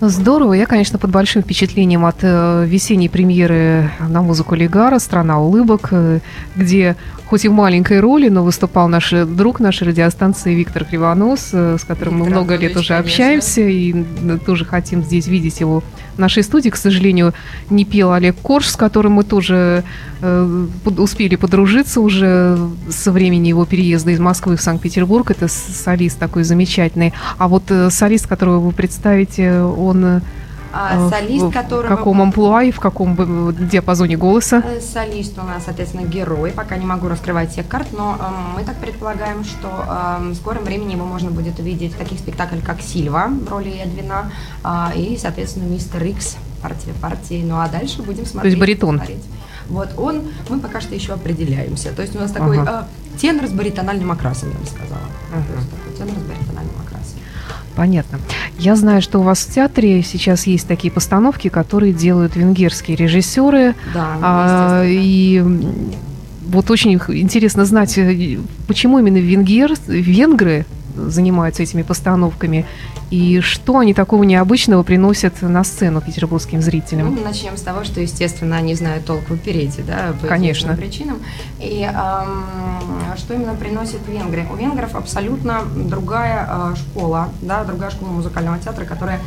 Здорово. 0.00 0.54
Я, 0.54 0.64
конечно, 0.64 0.98
под 0.98 1.10
большим 1.10 1.42
впечатлением 1.42 2.06
от 2.06 2.16
э, 2.22 2.64
весенней 2.66 3.10
премьеры 3.10 3.90
на 4.08 4.22
музыку 4.22 4.54
Легара 4.54 4.98
«Страна 4.98 5.38
улыбок», 5.38 5.88
э, 5.90 6.20
где 6.56 6.96
хоть 7.30 7.44
и 7.44 7.48
в 7.48 7.52
маленькой 7.52 8.00
роли, 8.00 8.28
но 8.28 8.42
выступал 8.42 8.88
наш 8.88 9.10
друг 9.10 9.60
нашей 9.60 9.86
радиостанции 9.86 10.52
Виктор 10.52 10.84
Кривонос, 10.84 11.50
э, 11.52 11.76
с 11.78 11.84
которым 11.84 12.16
Виктор 12.16 12.28
мы 12.28 12.34
много 12.34 12.56
лет 12.56 12.76
уже 12.76 12.88
конечно. 12.88 12.98
общаемся 12.98 13.60
и 13.60 14.04
тоже 14.44 14.64
хотим 14.64 15.04
здесь 15.04 15.28
видеть 15.28 15.60
его 15.60 15.84
в 16.16 16.18
нашей 16.18 16.42
студии. 16.42 16.70
К 16.70 16.76
сожалению, 16.76 17.32
не 17.70 17.84
пел 17.84 18.12
Олег 18.12 18.34
Корж, 18.42 18.66
с 18.66 18.74
которым 18.74 19.12
мы 19.12 19.22
тоже 19.22 19.84
э, 20.20 20.66
успели 20.84 21.36
подружиться 21.36 22.00
уже 22.00 22.58
со 22.88 23.12
времени 23.12 23.46
его 23.46 23.64
переезда 23.64 24.10
из 24.10 24.18
Москвы 24.18 24.56
в 24.56 24.60
Санкт-Петербург. 24.60 25.30
Это 25.30 25.46
солист 25.46 26.18
такой 26.18 26.42
замечательный. 26.42 27.12
А 27.38 27.46
вот 27.46 27.62
э, 27.68 27.90
солист, 27.90 28.26
которого 28.26 28.58
вы 28.58 28.72
представите, 28.72 29.60
он 29.60 30.20
а, 30.72 31.06
э, 31.06 31.10
солист, 31.10 31.52
которого... 31.52 31.94
В 31.94 31.96
каком 31.96 32.22
амплуа 32.22 32.64
и 32.64 32.70
в 32.70 32.80
каком 32.80 33.16
диапазоне 33.68 34.16
голоса? 34.16 34.62
Э, 34.64 34.80
солист 34.80 35.38
у 35.38 35.42
нас, 35.42 35.64
соответственно, 35.64 36.06
герой. 36.06 36.52
Пока 36.52 36.76
не 36.76 36.86
могу 36.86 37.08
раскрывать 37.08 37.52
всех 37.52 37.68
карт, 37.68 37.88
но 37.92 38.16
э, 38.18 38.56
мы 38.56 38.64
так 38.64 38.76
предполагаем, 38.76 39.44
что 39.44 39.68
э, 39.68 40.30
в 40.30 40.34
скором 40.34 40.64
времени 40.64 40.92
его 40.92 41.04
можно 41.04 41.30
будет 41.30 41.58
увидеть 41.58 41.94
в 41.94 41.96
таких 41.96 42.18
спектаклях, 42.18 42.64
как 42.64 42.80
«Сильва» 42.80 43.28
в 43.28 43.50
роли 43.50 43.70
Эдвина 43.70 44.30
э, 44.64 44.96
и, 44.96 45.18
соответственно, 45.20 45.64
«Мистер 45.64 46.02
Икс» 46.04 46.36
партия 46.60 46.92
партии. 47.00 47.42
Ну 47.46 47.58
а 47.58 47.68
дальше 47.68 48.02
будем 48.02 48.26
смотреть. 48.26 48.42
То 48.42 48.48
есть 48.48 48.58
баритон. 48.58 48.96
Смотреть. 48.96 49.24
Вот 49.68 49.90
он, 49.96 50.22
мы 50.48 50.58
пока 50.58 50.80
что 50.80 50.94
еще 50.94 51.12
определяемся. 51.12 51.92
То 51.92 52.02
есть 52.02 52.14
у 52.16 52.18
нас 52.18 52.32
такой 52.32 52.58
ага. 52.58 52.88
э, 53.14 53.18
тенор 53.18 53.46
с 53.46 53.50
баритональным 53.50 54.10
окрасом, 54.10 54.50
я 54.50 54.58
бы 54.58 54.66
сказала. 54.66 55.00
Ага. 55.32 55.44
То 55.46 55.54
есть 55.54 55.70
такой 55.70 55.92
тенор 55.92 56.20
с 56.20 56.26
баритональным 56.26 56.74
окрасом. 56.74 56.89
Понятно. 57.76 58.18
Я 58.58 58.76
знаю, 58.76 59.00
что 59.00 59.20
у 59.20 59.22
вас 59.22 59.40
в 59.40 59.54
театре 59.54 60.02
сейчас 60.02 60.46
есть 60.46 60.66
такие 60.66 60.92
постановки, 60.92 61.48
которые 61.48 61.92
делают 61.92 62.36
венгерские 62.36 62.96
режиссеры. 62.96 63.74
Да, 63.94 64.16
а, 64.20 64.84
и 64.84 65.42
вот 66.46 66.70
очень 66.70 66.94
интересно 66.94 67.64
знать, 67.64 67.96
э, 67.96 68.38
почему 68.66 68.98
именно 68.98 69.18
венгер, 69.18 69.72
венгры 69.86 70.66
занимаются 71.08 71.62
этими 71.62 71.82
постановками 71.82 72.66
и 73.10 73.40
что 73.40 73.78
они 73.78 73.92
такого 73.92 74.22
необычного 74.22 74.84
приносят 74.84 75.42
на 75.42 75.64
сцену 75.64 76.00
петербургским 76.00 76.62
зрителям? 76.62 77.14
Ну, 77.14 77.24
начнем 77.24 77.56
с 77.56 77.62
того, 77.62 77.82
что, 77.82 78.00
естественно, 78.00 78.56
они 78.56 78.74
знают 78.76 79.04
толк 79.04 79.28
в 79.28 79.32
оперете, 79.32 79.82
да, 79.82 80.14
по 80.20 80.28
Конечно. 80.28 80.76
причинам. 80.76 81.18
И 81.58 81.82
эм, 81.82 82.44
что 83.16 83.34
именно 83.34 83.54
приносит 83.54 84.00
венгры? 84.06 84.46
У 84.52 84.56
венгров 84.56 84.94
абсолютно 84.94 85.62
другая 85.74 86.48
э, 86.48 86.74
школа, 86.76 87.30
да, 87.42 87.64
другая 87.64 87.90
школа 87.90 88.10
музыкального 88.10 88.58
театра, 88.58 88.84
которая 88.84 89.18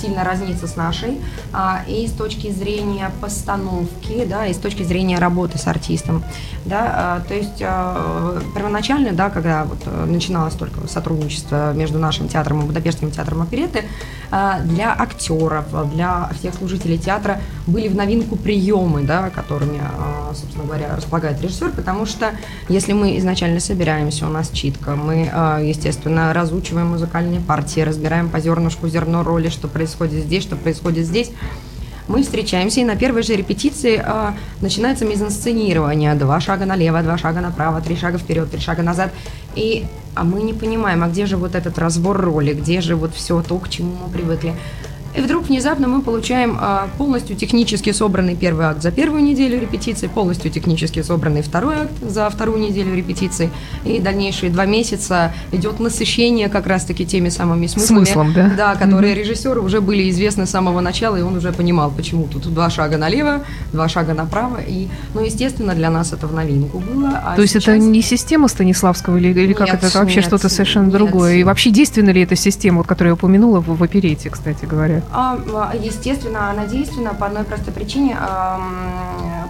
сильно 0.00 0.24
разнится 0.24 0.66
с 0.66 0.76
нашей, 0.76 1.20
э, 1.52 1.58
и 1.88 2.06
с 2.06 2.12
точки 2.12 2.50
зрения 2.50 3.10
постановки, 3.20 4.24
да, 4.24 4.46
и 4.46 4.52
с 4.52 4.58
точки 4.58 4.82
зрения 4.82 5.18
работы 5.18 5.58
с 5.58 5.66
артистом, 5.66 6.22
да, 6.64 7.20
э, 7.24 7.28
то 7.28 7.34
есть 7.34 7.60
э, 7.60 8.40
первоначально, 8.54 9.12
да, 9.12 9.30
когда 9.30 9.64
вот 9.64 9.78
э, 9.86 10.04
начиналось 10.06 10.54
только 10.54 10.86
сотрудничество 10.88 11.72
между 11.72 11.98
нашим 11.98 12.28
театром 12.28 12.62
и 12.62 12.66
Будапештским 12.66 13.10
театром 13.10 13.42
опереты, 13.42 13.84
а, 14.30 14.60
для 14.60 14.92
актеров, 14.92 15.64
для 15.90 16.28
всех 16.38 16.54
служителей 16.54 16.98
театра 16.98 17.40
были 17.66 17.88
в 17.88 17.94
новинку 17.94 18.36
приемы, 18.36 19.02
да, 19.02 19.30
которыми, 19.30 19.80
а, 19.80 20.34
собственно 20.34 20.64
говоря, 20.64 20.94
располагает 20.94 21.40
режиссер, 21.40 21.70
потому 21.72 22.04
что 22.04 22.32
если 22.68 22.92
мы 22.92 23.16
изначально 23.18 23.60
собираемся, 23.60 24.26
у 24.26 24.30
нас 24.30 24.50
читка, 24.50 24.96
мы, 24.96 25.30
а, 25.32 25.60
естественно, 25.60 26.34
разучиваем 26.34 26.88
музыкальные 26.88 27.40
партии, 27.40 27.80
разбираем 27.80 28.28
по 28.28 28.38
зернышку 28.40 28.88
зерно 28.88 29.22
роли, 29.22 29.48
что 29.58 29.68
происходит 29.68 30.24
здесь, 30.24 30.44
что 30.44 30.56
происходит 30.56 31.04
здесь, 31.04 31.30
мы 32.06 32.22
встречаемся, 32.22 32.80
и 32.80 32.84
на 32.84 32.96
первой 32.96 33.22
же 33.22 33.36
репетиции 33.36 34.02
э, 34.02 34.32
начинается 34.62 35.04
мизансценирование. 35.04 36.14
Два 36.14 36.40
шага 36.40 36.64
налево, 36.64 37.02
два 37.02 37.18
шага 37.18 37.40
направо, 37.40 37.80
три 37.82 37.96
шага 37.96 38.16
вперед, 38.18 38.50
три 38.50 38.60
шага 38.60 38.82
назад. 38.82 39.12
И 39.56 39.84
а 40.14 40.24
мы 40.24 40.42
не 40.42 40.54
понимаем, 40.54 41.02
а 41.04 41.08
где 41.08 41.26
же 41.26 41.36
вот 41.36 41.54
этот 41.54 41.78
разбор 41.78 42.16
роли, 42.20 42.54
где 42.54 42.80
же 42.80 42.96
вот 42.96 43.14
все 43.14 43.42
то, 43.42 43.58
к 43.58 43.68
чему 43.68 43.92
мы 44.04 44.10
привыкли. 44.10 44.54
И 45.18 45.20
вдруг 45.20 45.48
внезапно 45.48 45.88
мы 45.88 46.00
получаем 46.00 46.56
а, 46.60 46.88
полностью 46.96 47.34
технически 47.34 47.90
собранный 47.90 48.36
первый 48.36 48.66
акт 48.66 48.82
за 48.82 48.92
первую 48.92 49.22
неделю 49.24 49.60
репетиции, 49.60 50.06
полностью 50.06 50.48
технически 50.50 51.02
собранный 51.02 51.42
второй 51.42 51.74
акт 51.74 51.92
за 52.02 52.30
вторую 52.30 52.60
неделю 52.60 52.94
репетиции. 52.94 53.50
И 53.84 53.98
дальнейшие 53.98 54.50
два 54.50 54.64
месяца 54.64 55.32
идет 55.50 55.80
насыщение 55.80 56.48
как 56.48 56.68
раз-таки 56.68 57.04
теми 57.04 57.30
самыми 57.30 57.66
смыслами, 57.66 58.04
Смыслом, 58.04 58.32
да? 58.32 58.52
Да, 58.56 58.74
которые 58.76 59.12
mm-hmm. 59.12 59.18
режиссеру 59.18 59.62
уже 59.64 59.80
были 59.80 60.08
известны 60.08 60.46
с 60.46 60.50
самого 60.50 60.80
начала, 60.80 61.16
и 61.16 61.22
он 61.22 61.36
уже 61.36 61.52
понимал, 61.52 61.90
почему 61.90 62.28
тут 62.28 62.52
два 62.54 62.70
шага 62.70 62.96
налево, 62.96 63.44
два 63.72 63.88
шага 63.88 64.14
направо. 64.14 64.58
И, 64.66 64.86
ну, 65.14 65.24
естественно, 65.24 65.74
для 65.74 65.90
нас 65.90 66.12
это 66.12 66.28
в 66.28 66.32
новинку 66.32 66.78
было. 66.78 67.20
А 67.24 67.34
То 67.34 67.42
есть 67.42 67.56
это 67.56 67.76
не 67.76 68.02
система 68.02 68.46
Станиславского 68.46 69.16
или, 69.16 69.28
или 69.28 69.52
как 69.52 69.72
нет, 69.72 69.82
это, 69.82 69.98
вообще 69.98 70.20
что-то 70.20 70.48
совершенно 70.48 70.84
нет. 70.84 70.92
другое? 70.94 71.34
И 71.36 71.42
вообще 71.42 71.70
действенна 71.70 72.10
ли 72.10 72.22
эта 72.22 72.36
система, 72.36 72.78
вот, 72.78 72.86
которую 72.86 73.10
я 73.10 73.14
упомянула 73.14 73.60
в, 73.60 73.76
в 73.76 73.82
оперете, 73.82 74.30
кстати 74.30 74.64
говоря? 74.64 75.02
А, 75.12 75.72
естественно, 75.74 76.50
она 76.50 76.66
действенна 76.66 77.14
по 77.14 77.26
одной 77.26 77.44
простой 77.44 77.72
причине, 77.72 78.16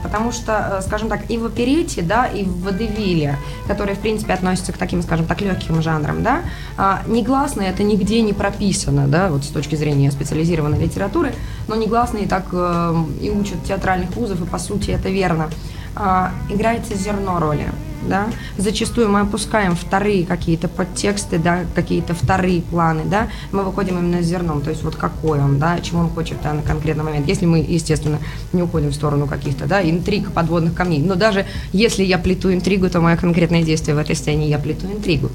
потому 0.03 0.33
что, 0.33 0.79
э, 0.79 0.83
скажем 0.83 1.09
так, 1.09 1.31
и 1.31 1.39
в 1.39 1.45
оперете, 1.45 2.03
да, 2.03 2.27
и 2.27 2.45
в 2.45 2.63
водевиле, 2.63 3.37
которые, 3.67 3.97
в 3.97 3.99
принципе, 3.99 4.33
относятся 4.33 4.73
к 4.73 4.79
таким, 4.79 5.03
скажем 5.03 5.27
так, 5.27 5.41
легким 5.41 5.83
жанрам, 5.83 6.23
да, 6.23 6.43
а, 6.77 7.03
негласно 7.07 7.63
это 7.63 7.83
нигде 7.83 8.23
не 8.23 8.33
прописано, 8.33 9.07
да, 9.09 9.29
вот 9.29 9.45
с 9.45 9.49
точки 9.49 9.75
зрения 9.75 10.11
специализированной 10.11 10.79
литературы, 10.79 11.35
но 11.67 11.75
негласно 11.75 12.19
и 12.19 12.27
так 12.27 12.47
э, 12.53 12.95
и 13.21 13.31
учат 13.31 13.63
театральных 13.65 14.15
вузов, 14.17 14.41
и 14.41 14.47
по 14.47 14.59
сути 14.59 14.91
это 14.91 15.09
верно. 15.09 15.51
А, 15.95 16.31
играется 16.49 16.95
зерно 16.95 17.41
роли 17.41 17.69
да, 18.03 18.29
зачастую 18.57 19.11
мы 19.11 19.21
опускаем 19.21 19.75
вторые 19.75 20.25
какие-то 20.27 20.69
подтексты, 20.69 21.39
да, 21.39 21.65
какие-то 21.75 22.15
вторые 22.15 22.63
планы, 22.63 23.03
да, 23.05 23.29
мы 23.53 23.65
выходим 23.65 23.99
именно 23.99 24.23
с 24.23 24.27
зерном, 24.27 24.61
то 24.63 24.71
есть 24.71 24.83
вот 24.83 24.97
какой 24.97 25.41
он, 25.41 25.59
да, 25.59 25.79
чего 25.81 26.01
он 26.01 26.11
хочет 26.11 26.39
да, 26.43 26.53
на 26.53 26.63
конкретный 26.63 27.05
момент, 27.05 27.27
если 27.29 27.47
мы, 27.47 27.59
естественно, 27.59 28.19
не 28.53 28.63
уходим 28.63 28.91
в 28.91 28.95
сторону 28.95 29.27
каких-то, 29.27 29.67
да, 29.67 29.83
интриг, 29.83 30.33
подводных 30.33 30.75
камней, 30.75 31.01
но 31.01 31.15
даже 31.15 31.47
если 31.73 32.05
я 32.05 32.19
плету 32.19 32.53
интригу, 32.53 32.89
то 32.89 33.01
мое 33.01 33.17
конкретное 33.17 33.63
действие 33.63 33.95
в 33.95 33.99
этой 33.99 34.17
сцене, 34.17 34.49
я 34.49 34.59
плету 34.59 34.87
интригу, 34.87 35.31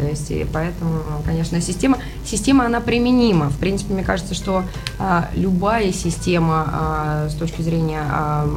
то 0.00 0.06
есть, 0.06 0.30
и 0.30 0.46
поэтому, 0.50 1.02
конечно, 1.26 1.60
система, 1.60 1.98
система, 2.24 2.64
она 2.64 2.80
применима. 2.80 3.50
В 3.50 3.58
принципе, 3.58 3.92
мне 3.92 4.02
кажется, 4.02 4.34
что 4.34 4.64
а, 4.98 5.28
любая 5.34 5.92
система 5.92 6.66
а, 6.72 7.28
с 7.28 7.34
точки 7.34 7.60
зрения 7.60 8.02
а, 8.10 8.48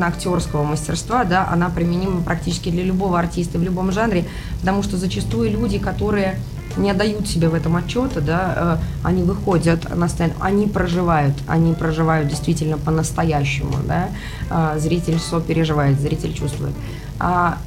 актерского 0.00 0.64
мастерства, 0.64 1.24
да, 1.24 1.46
она 1.52 1.68
применима 1.68 2.22
практически 2.22 2.70
для 2.70 2.82
любого 2.82 3.18
артиста 3.18 3.58
в 3.58 3.62
любом 3.62 3.92
жанре, 3.92 4.24
потому 4.60 4.82
что 4.82 4.96
зачастую 4.96 5.50
люди, 5.50 5.78
которые 5.78 6.38
не 6.78 6.90
отдают 6.90 7.28
себе 7.28 7.48
в 7.48 7.54
этом 7.54 7.76
отчета, 7.76 8.20
да, 8.20 8.54
э, 8.56 8.76
они 9.02 9.24
выходят 9.24 9.94
на 9.94 10.08
сцену, 10.08 10.34
они 10.40 10.66
проживают, 10.66 11.34
они 11.48 11.74
проживают 11.74 12.28
действительно 12.28 12.78
по-настоящему, 12.78 13.74
да, 13.86 14.08
э, 14.50 14.78
зритель 14.78 15.18
сопереживает, 15.18 16.00
зритель 16.00 16.32
чувствует. 16.32 16.74
А 17.18 17.58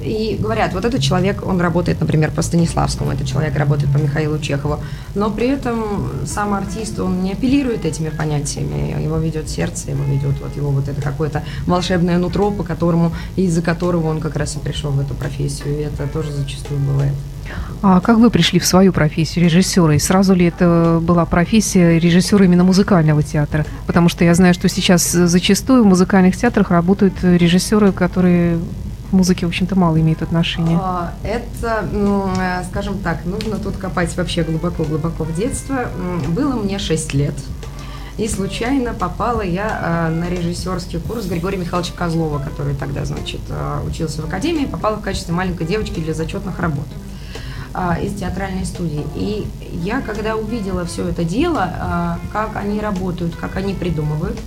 и 0.00 0.36
говорят, 0.40 0.72
вот 0.74 0.84
этот 0.84 1.00
человек, 1.00 1.46
он 1.46 1.60
работает, 1.60 2.00
например, 2.00 2.30
по 2.30 2.42
Станиславскому, 2.42 3.12
этот 3.12 3.26
человек 3.26 3.56
работает 3.56 3.92
по 3.92 3.98
Михаилу 3.98 4.38
Чехову, 4.38 4.80
но 5.14 5.30
при 5.30 5.48
этом 5.48 6.10
сам 6.26 6.54
артист, 6.54 6.98
он 7.00 7.22
не 7.22 7.32
апеллирует 7.32 7.84
этими 7.84 8.10
понятиями, 8.10 9.02
его 9.02 9.18
ведет 9.18 9.48
сердце, 9.48 9.90
его 9.90 10.04
ведет 10.04 10.40
вот 10.40 10.56
его 10.56 10.70
вот 10.70 10.88
это 10.88 11.00
какое-то 11.00 11.42
волшебное 11.66 12.18
нутро, 12.18 12.50
по 12.50 12.62
которому, 12.62 13.12
из-за 13.36 13.62
которого 13.62 14.08
он 14.08 14.20
как 14.20 14.36
раз 14.36 14.56
и 14.56 14.58
пришел 14.58 14.90
в 14.90 15.00
эту 15.00 15.14
профессию, 15.14 15.78
и 15.78 15.82
это 15.82 16.06
тоже 16.06 16.32
зачастую 16.32 16.80
бывает. 16.80 17.14
А 17.82 18.00
как 18.00 18.18
вы 18.18 18.30
пришли 18.30 18.58
в 18.58 18.66
свою 18.66 18.92
профессию 18.92 19.44
режиссера? 19.44 19.94
И 19.94 19.98
сразу 19.98 20.34
ли 20.34 20.46
это 20.46 20.98
была 21.00 21.24
профессия 21.24 21.98
режиссера 21.98 22.44
именно 22.44 22.64
музыкального 22.64 23.22
театра? 23.22 23.64
Потому 23.86 24.08
что 24.08 24.24
я 24.24 24.34
знаю, 24.34 24.54
что 24.54 24.68
сейчас 24.68 25.12
зачастую 25.12 25.84
в 25.84 25.86
музыкальных 25.86 26.36
театрах 26.36 26.70
работают 26.70 27.14
режиссеры, 27.22 27.92
которые 27.92 28.58
музыке, 29.16 29.46
в 29.46 29.48
общем-то, 29.48 29.76
мало 29.76 30.00
имеют 30.00 30.22
отношения. 30.22 30.78
А, 30.80 31.12
это, 31.24 31.88
э, 31.90 32.64
скажем 32.70 32.98
так, 32.98 33.24
нужно 33.24 33.56
тут 33.56 33.76
копать 33.76 34.16
вообще 34.16 34.42
глубоко-глубоко 34.42 35.24
в 35.24 35.34
детство. 35.34 35.86
Было 36.28 36.54
мне 36.54 36.78
6 36.78 37.14
лет. 37.14 37.34
И 38.18 38.28
случайно 38.28 38.94
попала 38.94 39.42
я 39.42 40.08
э, 40.10 40.14
на 40.14 40.30
режиссерский 40.30 41.00
курс 41.00 41.26
Григория 41.26 41.58
Михайловича 41.58 41.92
Козлова, 41.94 42.38
который 42.38 42.74
тогда, 42.74 43.04
значит, 43.04 43.40
э, 43.48 43.80
учился 43.86 44.22
в 44.22 44.26
академии, 44.26 44.64
попала 44.64 44.96
в 44.96 45.02
качестве 45.02 45.34
маленькой 45.34 45.66
девочки 45.66 46.00
для 46.00 46.14
зачетных 46.14 46.58
работ 46.58 46.86
из 48.02 48.14
театральной 48.14 48.64
студии. 48.64 49.04
И 49.14 49.46
я, 49.84 50.00
когда 50.00 50.34
увидела 50.34 50.86
все 50.86 51.08
это 51.08 51.24
дело, 51.24 52.18
как 52.32 52.56
они 52.56 52.80
работают, 52.80 53.36
как 53.36 53.54
они 53.56 53.74
придумывают, 53.74 54.38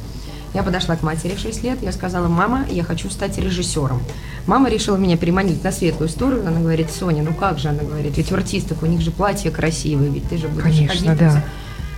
я 0.54 0.64
подошла 0.64 0.96
к 0.96 1.04
матери 1.04 1.36
в 1.36 1.40
6 1.40 1.64
лет, 1.64 1.80
я 1.82 1.92
сказала, 1.92 2.28
мама, 2.28 2.66
я 2.70 2.84
хочу 2.84 3.10
стать 3.10 3.38
режиссером. 3.38 4.02
Мама 4.48 4.70
решила 4.70 4.98
меня 4.98 5.18
переманить 5.18 5.64
на 5.64 5.72
светлую 5.72 6.10
сторону, 6.10 6.48
она 6.48 6.60
говорит, 6.60 6.90
Соня, 6.92 7.24
ну 7.24 7.34
как 7.34 7.60
же, 7.60 7.70
она 7.70 7.84
говорит, 7.84 8.18
ведь 8.18 8.32
у 8.32 8.36
артистов 8.36 8.82
у 8.82 8.86
них 8.86 9.02
же 9.02 9.12
платья 9.12 9.52
красивые, 9.52 10.10
ведь 10.10 10.28
ты 10.30 10.38
же 10.38 10.48
будешь 10.48 10.64
Конечно, 10.64 11.10
ходить. 11.10 11.20
Да. 11.20 11.44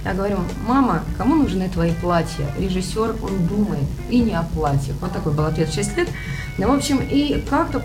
Я 0.04 0.14
говорю, 0.14 0.40
мама, 0.68 1.04
кому 1.18 1.36
нужны 1.36 1.70
твои 1.70 1.92
платья? 1.92 2.48
Режиссер, 2.58 3.18
он 3.22 3.48
думает 3.48 3.86
и 4.10 4.20
не 4.20 4.34
о 4.34 4.42
платьях. 4.44 4.96
Вот 5.00 5.12
такой 5.14 5.32
был 5.32 5.46
ответ 5.46 5.70
в 5.70 5.76
6 5.76 5.98
лет. 5.98 6.10
Ну, 6.62 6.68
в 6.68 6.76
общем, 6.76 7.00
и 7.02 7.44
как-то, 7.50 7.82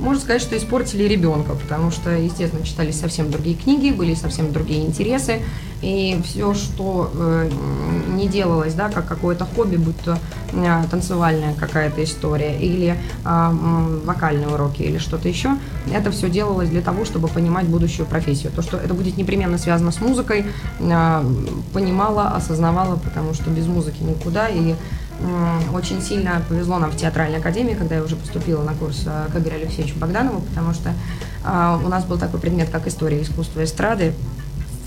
можно 0.00 0.20
сказать, 0.20 0.42
что 0.42 0.56
испортили 0.56 1.04
ребенка, 1.04 1.54
потому 1.54 1.92
что, 1.92 2.10
естественно, 2.10 2.66
читались 2.66 2.98
совсем 2.98 3.30
другие 3.30 3.56
книги, 3.56 3.92
были 3.92 4.14
совсем 4.14 4.52
другие 4.52 4.84
интересы, 4.84 5.42
и 5.80 6.20
все, 6.24 6.52
что 6.54 7.12
э, 7.14 7.48
не 8.08 8.26
делалось, 8.26 8.74
да, 8.74 8.88
как 8.88 9.06
какое-то 9.06 9.44
хобби, 9.44 9.76
будь 9.76 9.96
то 10.00 10.18
э, 10.52 10.84
танцевальная 10.90 11.54
какая-то 11.54 12.02
история 12.02 12.58
или 12.58 12.96
э, 13.24 13.50
вокальные 14.04 14.48
уроки 14.48 14.82
или 14.82 14.98
что-то 14.98 15.28
еще, 15.28 15.50
это 15.94 16.10
все 16.10 16.28
делалось 16.28 16.68
для 16.68 16.80
того, 16.80 17.04
чтобы 17.04 17.28
понимать 17.28 17.66
будущую 17.66 18.06
профессию. 18.06 18.50
То, 18.50 18.62
что 18.62 18.76
это 18.76 18.92
будет 18.92 19.16
непременно 19.16 19.56
связано 19.56 19.92
с 19.92 20.00
музыкой, 20.00 20.46
э, 20.80 21.24
понимала, 21.72 22.30
осознавала, 22.30 22.96
потому 22.96 23.34
что 23.34 23.50
без 23.50 23.66
музыки 23.66 24.02
никуда, 24.02 24.48
и 24.48 24.74
очень 25.72 26.02
сильно 26.02 26.42
повезло 26.48 26.78
нам 26.78 26.90
в 26.90 26.96
театральной 26.96 27.38
академии, 27.38 27.74
когда 27.74 27.96
я 27.96 28.02
уже 28.02 28.16
поступила 28.16 28.62
на 28.62 28.74
курс 28.74 29.04
э, 29.06 29.28
к 29.32 29.36
Игорю 29.36 29.56
Алексеевичу 29.56 29.98
Богданову, 29.98 30.40
потому 30.40 30.74
что 30.74 30.90
э, 31.44 31.78
у 31.84 31.88
нас 31.88 32.04
был 32.04 32.18
такой 32.18 32.40
предмет, 32.40 32.70
как 32.70 32.86
история 32.86 33.20
искусства 33.22 33.64
эстрады. 33.64 34.14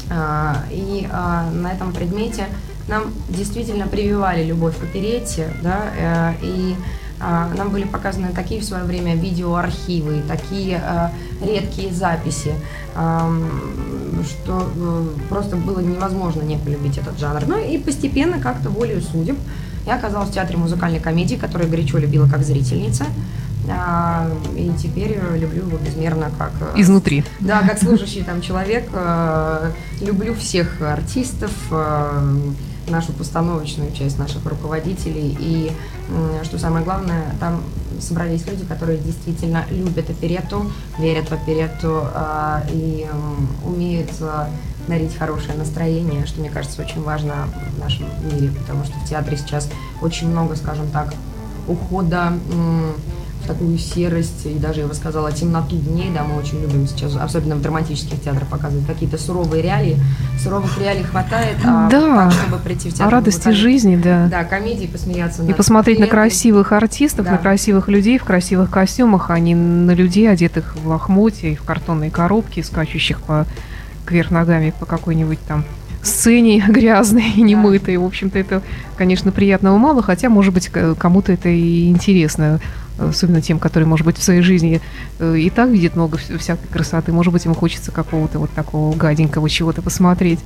Э, 0.09 0.55
и 0.71 1.07
на 1.11 1.71
этом 1.71 1.93
предмете 1.93 2.47
нам 2.87 3.05
действительно 3.27 3.87
прививали 3.87 4.43
любовь 4.43 4.77
к 4.77 4.83
оперете, 4.83 5.51
да, 5.61 6.33
и 6.41 6.75
нам 7.19 7.69
были 7.69 7.83
показаны 7.83 8.29
такие 8.33 8.61
в 8.61 8.63
свое 8.63 8.85
время 8.85 9.13
видеоархивы, 9.13 10.23
такие 10.27 10.81
редкие 11.41 11.93
записи, 11.93 12.55
что 12.93 14.71
просто 15.27 15.57
было 15.57 15.81
невозможно 15.81 16.41
не 16.41 16.57
полюбить 16.57 16.97
этот 16.97 17.19
жанр. 17.19 17.43
Ну 17.45 17.59
и 17.59 17.77
постепенно, 17.77 18.39
как-то 18.39 18.69
волею 18.69 19.01
судеб, 19.01 19.37
я 19.85 19.95
оказалась 19.95 20.29
в 20.29 20.33
театре 20.33 20.57
музыкальной 20.57 20.99
комедии, 20.99 21.35
которую 21.35 21.69
горячо 21.69 21.97
любила 21.97 22.27
как 22.27 22.43
зрительница. 22.43 23.05
А, 23.71 24.27
и 24.55 24.71
теперь 24.81 25.19
люблю 25.35 25.67
его 25.67 25.77
безмерно 25.77 26.31
как... 26.37 26.51
Э, 26.61 26.79
Изнутри. 26.79 27.23
Да, 27.39 27.61
как 27.61 27.77
служащий 27.77 28.23
там 28.23 28.41
человек. 28.41 28.89
Э, 28.93 29.71
люблю 30.01 30.33
всех 30.33 30.81
артистов, 30.81 31.51
э, 31.71 32.37
нашу 32.87 33.13
постановочную 33.13 33.91
часть 33.91 34.17
наших 34.17 34.43
руководителей. 34.45 35.37
И, 35.39 35.71
что 36.43 36.57
самое 36.57 36.83
главное, 36.83 37.35
там 37.39 37.61
собрались 37.99 38.47
люди, 38.47 38.65
которые 38.65 38.97
действительно 38.97 39.63
любят 39.69 40.09
оперетту, 40.09 40.71
верят 40.97 41.29
в 41.29 41.33
оперетту 41.33 42.07
и 42.71 43.05
умеют 43.63 44.09
дарить 44.89 45.15
хорошее 45.17 45.57
настроение, 45.57 46.25
что, 46.25 46.41
мне 46.41 46.49
кажется, 46.49 46.81
очень 46.81 47.01
важно 47.01 47.47
в 47.75 47.79
нашем 47.79 48.07
мире, 48.33 48.51
потому 48.51 48.83
что 48.83 48.93
в 48.99 49.07
театре 49.07 49.37
сейчас 49.37 49.69
очень 50.01 50.29
много, 50.29 50.55
скажем 50.55 50.87
так, 50.91 51.13
ухода 51.67 52.33
в 53.43 53.47
такую 53.47 53.77
серость, 53.77 54.45
и 54.45 54.55
даже, 54.55 54.81
я 54.81 54.87
бы 54.87 54.93
сказала, 54.93 55.31
темноту 55.31 55.77
дней, 55.77 56.11
да, 56.13 56.23
мы 56.23 56.35
очень 56.35 56.61
любим 56.61 56.85
сейчас, 56.87 57.15
особенно 57.15 57.55
в 57.55 57.61
драматических 57.61 58.21
театрах, 58.21 58.47
показывать 58.49 58.85
какие-то 58.85 59.17
суровые 59.17 59.63
реалии. 59.63 59.97
Суровых 60.43 60.77
реалий 60.79 61.03
хватает, 61.03 61.57
а 61.63 61.89
да, 61.89 62.29
так, 62.29 62.31
чтобы 62.33 62.57
прийти 62.57 62.89
в 62.89 62.93
театр... 62.93 63.07
О 63.07 63.09
радости 63.09 63.49
жизни, 63.49 63.95
да. 63.95 64.27
Да, 64.27 64.43
комедии, 64.43 64.87
посмеяться. 64.87 65.43
И 65.43 65.53
посмотреть 65.53 65.99
на 65.99 66.07
красивых 66.07 66.73
артистов, 66.73 67.25
да. 67.25 67.31
на 67.33 67.37
красивых 67.37 67.87
людей 67.87 68.17
в 68.17 68.25
красивых 68.25 68.69
костюмах, 68.69 69.29
а 69.29 69.39
не 69.39 69.55
на 69.55 69.91
людей, 69.91 70.29
одетых 70.29 70.75
в 70.75 70.87
лохмотья 70.87 71.49
и 71.49 71.55
в 71.55 71.63
картонные 71.63 72.11
коробки, 72.11 72.61
скачущих 72.61 73.21
по 73.21 73.45
кверх 74.09 74.31
ногами 74.31 74.73
по 74.79 74.87
какой-нибудь 74.87 75.39
там 75.47 75.63
сцене 76.01 76.63
грязной 76.67 77.31
и 77.35 77.41
немытой. 77.41 77.97
В 77.97 78.05
общем-то, 78.05 78.39
это, 78.39 78.61
конечно, 78.97 79.31
приятного 79.31 79.77
мало, 79.77 80.01
хотя, 80.01 80.29
может 80.29 80.53
быть, 80.53 80.69
кому-то 80.97 81.31
это 81.31 81.49
и 81.49 81.89
интересно, 81.89 82.59
особенно 82.97 83.41
тем, 83.41 83.59
которые, 83.59 83.87
может 83.87 84.05
быть, 84.05 84.17
в 84.17 84.23
своей 84.23 84.41
жизни 84.41 84.81
э, 85.19 85.37
и 85.37 85.49
так 85.51 85.69
видят 85.69 85.95
много 85.95 86.17
всякой 86.17 86.67
красоты. 86.67 87.11
Может 87.11 87.31
быть, 87.31 87.45
ему 87.45 87.53
хочется 87.53 87.91
какого-то 87.91 88.39
вот 88.39 88.49
такого 88.49 88.95
гаденького 88.95 89.47
чего-то 89.47 89.81
посмотреть. 89.83 90.39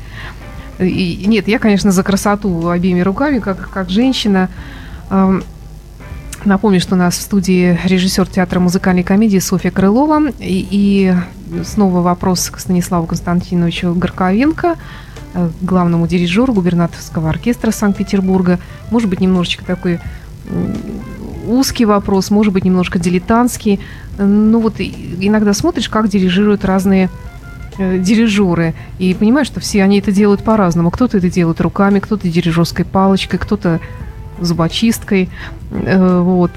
И, 0.79 1.23
нет, 1.25 1.47
я, 1.47 1.57
конечно, 1.57 1.91
за 1.91 2.03
красоту 2.03 2.67
обеими 2.67 2.99
руками, 2.99 3.39
как, 3.39 3.69
как 3.69 3.89
женщина. 3.89 4.49
Напомню, 6.45 6.81
что 6.81 6.95
у 6.95 6.97
нас 6.97 7.17
в 7.17 7.21
студии 7.21 7.79
режиссер 7.85 8.27
театра 8.27 8.59
музыкальной 8.59 9.03
комедии 9.03 9.39
Софья 9.39 9.71
Крылова. 9.71 10.29
И, 10.39 10.67
и 10.69 11.13
снова 11.63 12.01
вопрос 12.01 12.49
к 12.49 12.59
Станиславу 12.59 13.07
Константиновичу 13.07 13.93
Горковенко, 13.93 14.75
э, 15.35 15.49
главному 15.61 16.05
дирижеру 16.05 16.53
губернаторского 16.53 17.29
оркестра 17.29 17.71
Санкт-Петербурга. 17.71 18.59
Может 18.91 19.09
быть, 19.09 19.21
немножечко 19.21 19.63
такой 19.63 19.99
узкий 21.47 21.85
вопрос, 21.85 22.29
может 22.29 22.51
быть, 22.51 22.65
немножко 22.65 22.99
дилетантский. 22.99 23.79
Ну 24.17 24.59
вот 24.59 24.75
иногда 24.79 25.53
смотришь, 25.53 25.87
как 25.87 26.09
дирижируют 26.09 26.65
разные 26.65 27.09
э, 27.77 27.99
дирижеры, 27.99 28.73
и 28.99 29.13
понимаешь, 29.13 29.47
что 29.47 29.61
все 29.61 29.81
они 29.81 29.99
это 29.99 30.11
делают 30.11 30.43
по-разному. 30.43 30.91
Кто-то 30.91 31.19
это 31.19 31.29
делает 31.29 31.61
руками, 31.61 31.99
кто-то 31.99 32.27
дирижерской 32.27 32.83
палочкой, 32.83 33.39
кто-то 33.39 33.79
зубочисткой. 34.45 35.29
Э, 35.71 36.19
вот. 36.19 36.51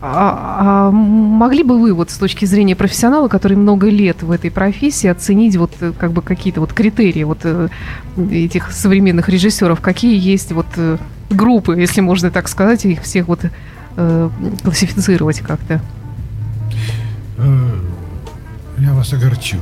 А, 0.00 0.88
а 0.88 0.90
могли 0.92 1.64
бы 1.64 1.80
вы 1.80 1.92
вот 1.92 2.10
с 2.10 2.18
точки 2.18 2.44
зрения 2.44 2.76
профессионала, 2.76 3.26
который 3.26 3.56
много 3.56 3.88
лет 3.88 4.22
в 4.22 4.30
этой 4.30 4.50
профессии, 4.50 5.08
оценить 5.08 5.56
вот 5.56 5.72
э, 5.80 5.92
как 5.98 6.12
бы 6.12 6.22
какие-то 6.22 6.60
вот 6.60 6.72
критерии 6.72 7.24
вот 7.24 7.40
э, 7.42 7.68
этих 8.30 8.70
современных 8.70 9.28
режиссеров, 9.28 9.80
какие 9.80 10.18
есть 10.18 10.52
вот 10.52 10.66
группы, 11.30 11.76
если 11.78 12.00
можно 12.00 12.30
так 12.30 12.48
сказать, 12.48 12.84
их 12.84 13.02
всех 13.02 13.28
вот 13.28 13.40
классифицировать 14.62 15.40
как-то? 15.40 15.80
Я 18.78 18.94
вас 18.94 19.12
огорчу. 19.12 19.56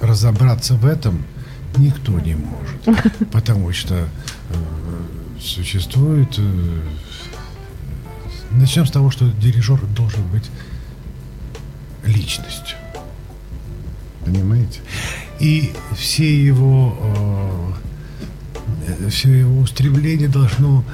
Разобраться 0.00 0.74
в 0.74 0.86
этом 0.86 1.22
никто 1.76 2.18
не 2.20 2.34
может, 2.34 3.02
потому 3.32 3.72
что 3.72 4.08
существует... 5.40 6.38
Э, 6.38 6.80
начнем 8.50 8.86
с 8.86 8.90
того, 8.90 9.10
что 9.10 9.30
дирижер 9.30 9.80
должен 9.94 10.26
быть 10.28 10.50
личностью. 12.04 12.76
Понимаете? 14.24 14.80
И 15.40 15.72
все 15.96 16.44
его, 16.44 17.74
э, 18.86 19.08
все 19.10 19.30
его 19.30 19.60
устремление 19.60 20.28
должно 20.28 20.84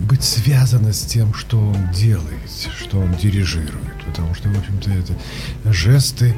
быть 0.00 0.22
связано 0.22 0.92
с 0.92 1.02
тем, 1.02 1.34
что 1.34 1.58
он 1.58 1.90
делает, 1.92 2.70
что 2.78 2.98
он 2.98 3.14
дирижирует. 3.16 4.04
Потому 4.06 4.34
что, 4.34 4.48
в 4.48 4.58
общем-то, 4.58 4.90
это 4.90 5.72
жесты, 5.72 6.34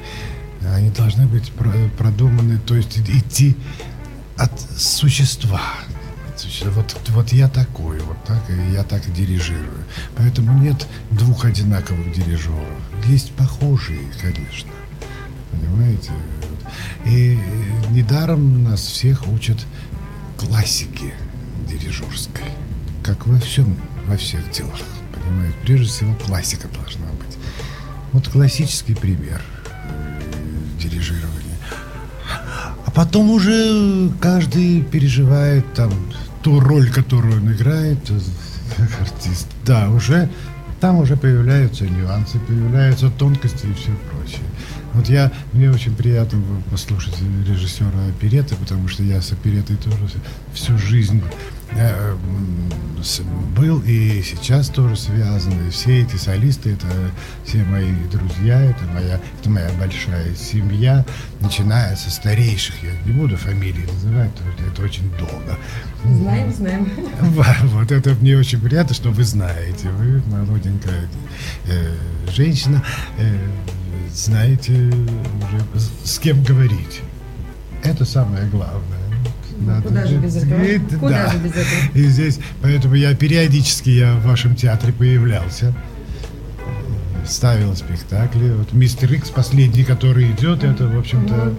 они 0.74 0.90
должны 0.90 1.26
быть 1.26 1.52
продуманы, 1.96 2.58
то 2.58 2.74
есть 2.74 2.98
идти 2.98 3.56
от 4.36 4.52
существа, 4.76 5.62
Вот, 6.66 6.96
вот 7.08 7.32
я 7.32 7.48
такой, 7.48 7.98
вот 8.00 8.22
так, 8.24 8.42
я 8.72 8.84
так 8.84 9.12
дирижирую. 9.12 9.84
Поэтому 10.16 10.56
нет 10.62 10.86
двух 11.10 11.44
одинаковых 11.44 12.12
дирижеров. 12.12 12.64
Есть 13.06 13.32
похожие, 13.32 14.00
конечно. 14.20 14.70
Понимаете? 15.50 16.12
И 17.04 17.38
недаром 17.90 18.62
нас 18.62 18.80
всех 18.80 19.26
учат 19.26 19.58
классики 20.36 21.12
дирижерской. 21.68 22.44
Как 23.02 23.26
во 23.26 23.38
всем, 23.40 23.76
во 24.06 24.16
всех 24.16 24.50
делах. 24.52 24.80
Понимаете? 25.14 25.56
Прежде 25.62 25.86
всего 25.86 26.14
классика 26.14 26.68
должна 26.68 27.06
быть. 27.06 27.36
Вот 28.12 28.28
классический 28.28 28.94
пример 28.94 29.42
э, 29.84 30.22
дирижирования. 30.80 31.56
А 32.86 32.90
потом 32.90 33.30
уже 33.30 34.10
каждый 34.20 34.82
переживает 34.82 35.74
там 35.74 35.92
ту 36.48 36.60
роль, 36.60 36.88
которую 36.90 37.42
он 37.42 37.52
играет, 37.52 37.98
как 38.76 38.88
артист. 39.02 39.48
Да, 39.66 39.90
уже 39.90 40.30
там 40.80 40.96
уже 40.96 41.14
появляются 41.14 41.84
нюансы, 41.84 42.38
появляются 42.38 43.10
тонкости 43.10 43.66
и 43.66 43.74
все 43.74 43.90
прочее. 44.10 44.40
Вот 44.98 45.08
я, 45.08 45.30
мне 45.52 45.70
очень 45.70 45.94
приятно 45.94 46.42
послушать 46.72 47.14
режиссера 47.46 47.88
опереты, 48.08 48.56
потому 48.56 48.88
что 48.88 49.04
я 49.04 49.22
с 49.22 49.30
оперетой 49.30 49.76
тоже 49.76 49.96
всю 50.52 50.76
жизнь 50.76 51.22
э, 51.70 52.16
был 53.56 53.80
и 53.86 54.20
сейчас 54.22 54.70
тоже 54.70 54.96
связан. 54.96 55.52
И 55.68 55.70
все 55.70 56.02
эти 56.02 56.16
солисты, 56.16 56.72
это 56.72 56.88
все 57.44 57.62
мои 57.62 57.92
друзья, 58.10 58.60
это 58.60 58.82
моя, 58.92 59.20
это 59.40 59.48
моя 59.48 59.70
большая 59.78 60.34
семья, 60.34 61.06
начиная 61.38 61.94
со 61.94 62.10
старейших. 62.10 62.74
Я 62.82 62.90
не 63.06 63.12
буду 63.12 63.36
фамилии 63.36 63.86
называть, 63.86 64.32
это, 64.34 64.68
это 64.68 64.82
очень 64.82 65.08
долго. 65.16 65.56
Знаем, 66.04 66.52
знаем. 66.52 66.90
Вот 67.66 67.92
это 67.92 68.16
мне 68.16 68.36
очень 68.36 68.60
приятно, 68.60 68.96
что 68.96 69.10
вы 69.10 69.22
знаете. 69.22 69.90
Вы 69.90 70.20
молоденькая 70.26 71.08
э, 71.68 71.94
женщина. 72.32 72.82
Э, 73.16 73.38
знаете 74.24 74.72
уже 74.72 75.86
с 76.04 76.18
кем 76.18 76.42
говорить. 76.42 77.00
Это 77.84 78.04
самое 78.04 78.46
главное. 78.46 78.98
Надо 79.60 79.88
Куда 79.88 80.06
же 80.06 80.16
без 80.18 80.36
этого? 80.36 80.60
Это, 80.60 80.96
Куда 80.96 81.24
да. 81.24 81.32
же 81.32 81.38
без 81.38 81.50
этого? 81.52 81.66
И 81.94 82.04
здесь, 82.04 82.38
поэтому 82.62 82.94
я 82.94 83.14
периодически 83.14 83.90
я 83.90 84.14
в 84.14 84.24
вашем 84.24 84.54
театре 84.54 84.92
появлялся 84.92 85.74
ставил 87.28 87.74
спектакли. 87.76 88.52
Вот 88.52 88.72
«Мистер 88.72 89.12
Икс» 89.12 89.30
последний, 89.30 89.84
который 89.84 90.30
идет, 90.30 90.64
это, 90.64 90.86
в 90.86 90.98
общем-то, 90.98 91.54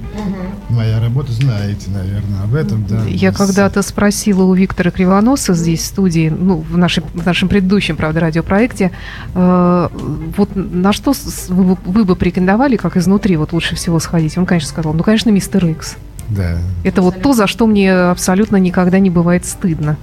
моя 0.69 0.99
работа, 0.99 1.31
знаете, 1.31 1.89
наверное, 1.89 2.43
об 2.43 2.55
этом, 2.55 2.85
да. 2.85 3.03
Я 3.05 3.31
когда-то 3.31 3.81
спросила 3.81 4.43
у 4.43 4.53
Виктора 4.53 4.91
Кривоноса 4.91 5.53
здесь 5.53 5.81
в 5.81 5.85
студии, 5.85 6.29
ну, 6.29 6.57
в, 6.57 6.77
нашей, 6.77 7.03
в 7.13 7.25
нашем 7.25 7.49
предыдущем, 7.49 7.95
правда, 7.95 8.19
радиопроекте, 8.21 8.91
э, 9.33 9.89
вот 10.37 10.49
на 10.55 10.93
что 10.93 11.13
вы, 11.49 11.77
вы 11.85 12.05
бы 12.05 12.15
порекомендовали, 12.15 12.77
как 12.77 12.97
изнутри 12.97 13.37
вот 13.37 13.53
лучше 13.53 13.75
всего 13.75 13.99
сходить? 13.99 14.37
Он, 14.37 14.45
конечно, 14.45 14.69
сказал, 14.69 14.93
ну, 14.93 15.03
конечно, 15.03 15.29
«Мистер 15.29 15.65
Икс». 15.65 15.95
Да. 16.29 16.59
Это 16.83 17.01
вот 17.01 17.21
то, 17.21 17.33
за 17.33 17.47
что 17.47 17.65
мне 17.65 17.91
абсолютно 17.91 18.57
никогда 18.57 18.99
не 18.99 19.09
бывает 19.09 19.45
стыдно. 19.45 19.97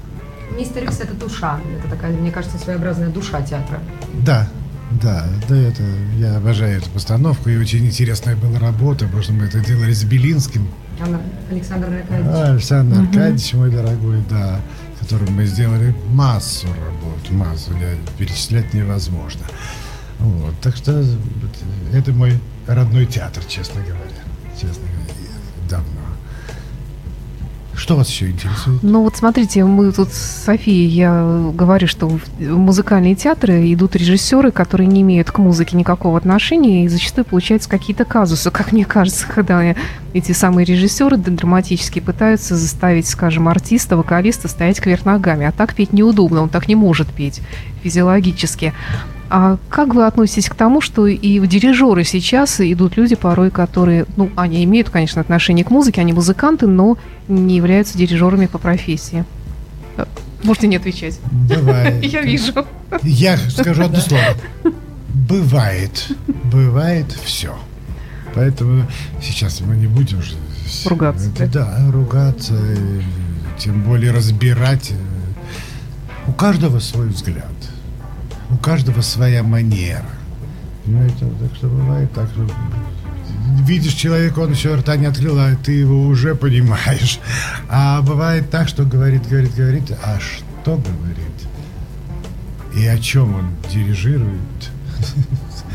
Мистер 0.58 0.84
Икс 0.84 1.00
это 1.00 1.14
душа. 1.14 1.58
Это 1.78 1.94
такая, 1.94 2.12
мне 2.12 2.30
кажется, 2.30 2.58
своеобразная 2.58 3.08
душа 3.08 3.42
театра. 3.42 3.78
Да, 4.24 4.48
да, 4.90 5.26
да, 5.48 5.56
это 5.56 5.82
я 6.16 6.36
обожаю 6.36 6.78
эту 6.78 6.90
постановку, 6.90 7.48
и 7.48 7.56
очень 7.56 7.84
интересная 7.84 8.36
была 8.36 8.58
работа, 8.58 9.04
потому 9.06 9.22
что 9.22 9.32
мы 9.32 9.44
это 9.44 9.60
делали 9.60 9.92
с 9.92 10.04
Белинским. 10.04 10.68
Александр 11.50 11.88
Аркадьевич. 11.88 12.26
А, 12.32 12.52
Александр 12.52 12.96
угу. 12.96 13.06
Аркадьевич, 13.06 13.52
мой 13.54 13.70
дорогой, 13.70 14.24
да, 14.30 14.60
которым 15.00 15.34
мы 15.34 15.44
сделали 15.46 15.94
массу 16.10 16.66
работ, 16.68 17.30
массу, 17.30 17.72
перечислять 18.18 18.72
невозможно. 18.74 19.42
Вот, 20.18 20.54
так 20.60 20.76
что 20.76 21.04
это 21.92 22.12
мой 22.12 22.40
родной 22.66 23.06
театр, 23.06 23.44
честно 23.44 23.82
говоря, 23.82 24.22
честно 24.54 24.82
говоря, 24.82 25.14
давно. 25.68 26.05
Что 27.76 27.96
вас 27.96 28.08
еще 28.08 28.30
интересует? 28.30 28.82
Ну 28.82 29.02
вот 29.02 29.16
смотрите, 29.16 29.64
мы 29.64 29.92
тут 29.92 30.08
с 30.08 30.44
Софией, 30.44 30.88
я 30.88 31.50
говорю, 31.52 31.86
что 31.86 32.08
в 32.08 32.20
музыкальные 32.40 33.14
театры 33.14 33.70
идут 33.72 33.96
режиссеры, 33.96 34.50
которые 34.50 34.86
не 34.86 35.02
имеют 35.02 35.30
к 35.30 35.38
музыке 35.38 35.76
никакого 35.76 36.16
отношения, 36.16 36.84
и 36.84 36.88
зачастую 36.88 37.26
получаются 37.26 37.68
какие-то 37.68 38.06
казусы, 38.06 38.50
как 38.50 38.72
мне 38.72 38.86
кажется, 38.86 39.26
когда 39.34 39.74
эти 40.14 40.32
самые 40.32 40.64
режиссеры 40.64 41.18
драматически 41.18 42.00
пытаются 42.00 42.56
заставить, 42.56 43.06
скажем, 43.06 43.46
артиста, 43.48 43.98
вокалиста 43.98 44.48
стоять 44.48 44.80
кверх 44.80 45.04
ногами, 45.04 45.46
а 45.46 45.52
так 45.52 45.74
петь 45.74 45.92
неудобно, 45.92 46.42
он 46.42 46.48
так 46.48 46.68
не 46.68 46.74
может 46.74 47.08
петь 47.08 47.42
физиологически. 47.82 48.72
А 49.28 49.58
как 49.68 49.94
вы 49.94 50.06
относитесь 50.06 50.48
к 50.48 50.54
тому, 50.54 50.80
что 50.80 51.06
и 51.06 51.40
в 51.40 51.46
дирижеры 51.46 52.04
сейчас 52.04 52.60
идут 52.60 52.96
люди 52.96 53.16
порой, 53.16 53.50
которые, 53.50 54.06
ну, 54.16 54.30
они 54.36 54.62
имеют, 54.64 54.90
конечно, 54.90 55.20
отношение 55.20 55.64
к 55.64 55.70
музыке, 55.70 56.00
они 56.00 56.12
музыканты, 56.12 56.66
но 56.66 56.96
не 57.26 57.56
являются 57.56 57.98
дирижерами 57.98 58.46
по 58.46 58.58
профессии? 58.58 59.24
Можете 60.44 60.68
не 60.68 60.76
отвечать. 60.76 61.18
Давай. 61.48 61.98
Я 62.06 62.22
вижу. 62.22 62.52
Я 63.02 63.36
скажу 63.36 63.84
одно 63.84 63.98
слово. 63.98 64.22
Бывает. 65.28 66.08
Бывает 66.44 67.10
все. 67.24 67.56
Поэтому 68.34 68.86
сейчас 69.20 69.60
мы 69.60 69.76
не 69.76 69.86
будем 69.86 70.22
же... 70.22 70.36
Ругаться. 70.84 71.30
Да, 71.38 71.46
да 71.46 71.90
ругаться. 71.90 72.54
Тем 73.58 73.82
более 73.82 74.12
разбирать. 74.12 74.92
У 76.28 76.32
каждого 76.32 76.78
свой 76.78 77.08
взгляд 77.08 77.55
у 78.50 78.56
каждого 78.56 79.00
своя 79.00 79.42
манера. 79.42 80.04
Понимаете, 80.84 81.26
так 81.40 81.54
что 81.56 81.68
бывает 81.68 82.12
так, 82.12 82.28
что 82.30 82.46
видишь 83.64 83.94
человека, 83.94 84.40
он 84.40 84.52
еще 84.52 84.74
рта 84.74 84.96
не 84.96 85.06
открыл, 85.06 85.38
а 85.38 85.56
ты 85.56 85.72
его 85.72 86.06
уже 86.06 86.34
понимаешь. 86.34 87.18
А 87.68 88.02
бывает 88.02 88.50
так, 88.50 88.68
что 88.68 88.84
говорит, 88.84 89.28
говорит, 89.28 89.54
говорит, 89.54 89.92
а 90.04 90.18
что 90.20 90.76
говорит? 90.76 91.26
И 92.74 92.86
о 92.86 92.98
чем 92.98 93.34
он 93.34 93.48
дирижирует? 93.72 94.40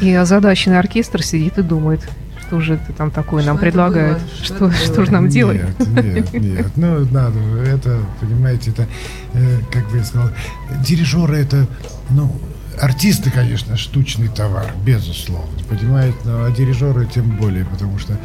И 0.01 0.13
озадаченный 0.13 0.79
оркестр 0.79 1.23
сидит 1.23 1.57
и 1.57 1.61
думает, 1.61 2.07
что 2.47 2.59
же 2.59 2.79
ты 2.85 2.93
там 2.93 3.11
такое 3.11 3.43
нам 3.43 3.57
предлагает? 3.57 4.19
Что, 4.43 4.71
что, 4.71 4.93
что 4.93 5.05
же 5.05 5.11
нам 5.11 5.29
делать? 5.29 5.61
Нет, 5.79 6.33
нет, 6.33 6.33
нет. 6.33 6.67
Ну, 6.75 7.05
надо, 7.11 7.39
это, 7.65 7.99
понимаете, 8.19 8.71
это, 8.71 8.87
э, 9.33 9.59
как 9.71 9.89
бы 9.89 9.97
я 9.97 10.03
сказал, 10.03 10.29
дирижеры 10.85 11.37
это, 11.37 11.67
ну, 12.09 12.35
Артисты, 12.79 13.29
конечно, 13.29 13.77
штучный 13.77 14.27
товар, 14.27 14.73
безусловно, 14.83 15.51
понимаете, 15.69 16.17
но 16.23 16.45
а 16.45 16.51
дирижеры 16.51 17.05
тем 17.05 17.29
более, 17.37 17.65
потому 17.65 17.99
что 17.99 18.13
э, 18.13 18.17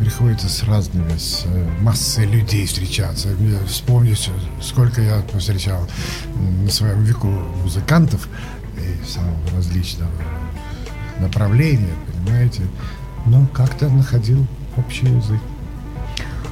приходится 0.00 0.48
с 0.48 0.62
разными, 0.64 1.16
с 1.16 1.44
э, 1.46 1.68
массой 1.80 2.26
людей 2.26 2.66
встречаться. 2.66 3.28
Вспомню, 3.66 4.16
сколько 4.60 5.02
я 5.02 5.22
встречал 5.38 5.86
на 6.64 6.70
своем 6.70 7.02
веку 7.02 7.28
музыкантов 7.62 8.28
и 8.76 9.06
самого 9.06 9.38
различного 9.54 10.10
направления, 11.20 11.94
понимаете, 12.12 12.62
но 13.26 13.46
как-то 13.52 13.88
находил 13.88 14.46
общий 14.76 15.06
язык. 15.06 15.40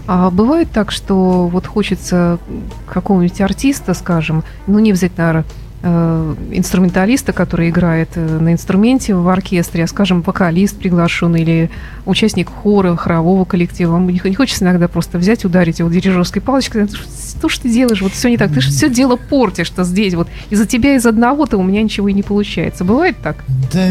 А 0.07 0.31
бывает 0.31 0.71
так, 0.71 0.91
что 0.91 1.49
вот 1.49 1.67
хочется 1.67 2.39
какого-нибудь 2.87 3.41
артиста, 3.41 3.93
скажем, 3.93 4.45
ну 4.67 4.79
не 4.79 4.91
обязательно 4.91 5.45
инструменталиста, 5.83 7.33
который 7.33 7.71
играет 7.71 8.11
э, 8.17 8.39
на 8.39 8.53
инструменте 8.53 9.15
в 9.15 9.29
оркестре, 9.29 9.85
а, 9.85 9.87
скажем, 9.87 10.23
вокалист 10.23 10.77
приглашенный 10.77 11.43
или 11.43 11.71
участник 12.05 12.49
хора, 12.49 12.97
хорового 12.97 13.45
коллектива. 13.45 13.93
Вам 13.93 14.09
не 14.09 14.35
хочется 14.35 14.65
иногда 14.65 14.89
просто 14.89 15.19
взять, 15.19 15.45
ударить 15.45 15.79
его 15.79 15.89
дирижерской 15.89 16.43
палочкой, 16.43 16.89
что 16.89 17.49
ж 17.49 17.59
ты 17.59 17.69
делаешь, 17.69 18.03
вот 18.03 18.13
все 18.13 18.29
не 18.29 18.37
так, 18.37 18.53
ты 18.53 18.61
же 18.61 18.71
все 18.71 18.91
дело 18.91 19.17
портишь, 19.17 19.69
что 19.69 19.85
здесь 19.85 20.15
вот 20.15 20.29
из-за 20.51 20.67
тебя, 20.67 20.97
из 20.97 21.07
одного-то 21.07 21.57
у 21.59 21.63
меня 21.63 21.83
ничего 21.83 22.09
и 22.09 22.13
не 22.13 22.23
получается. 22.23 22.85
Бывает 22.85 23.17
так? 23.23 23.45
Да, 23.73 23.87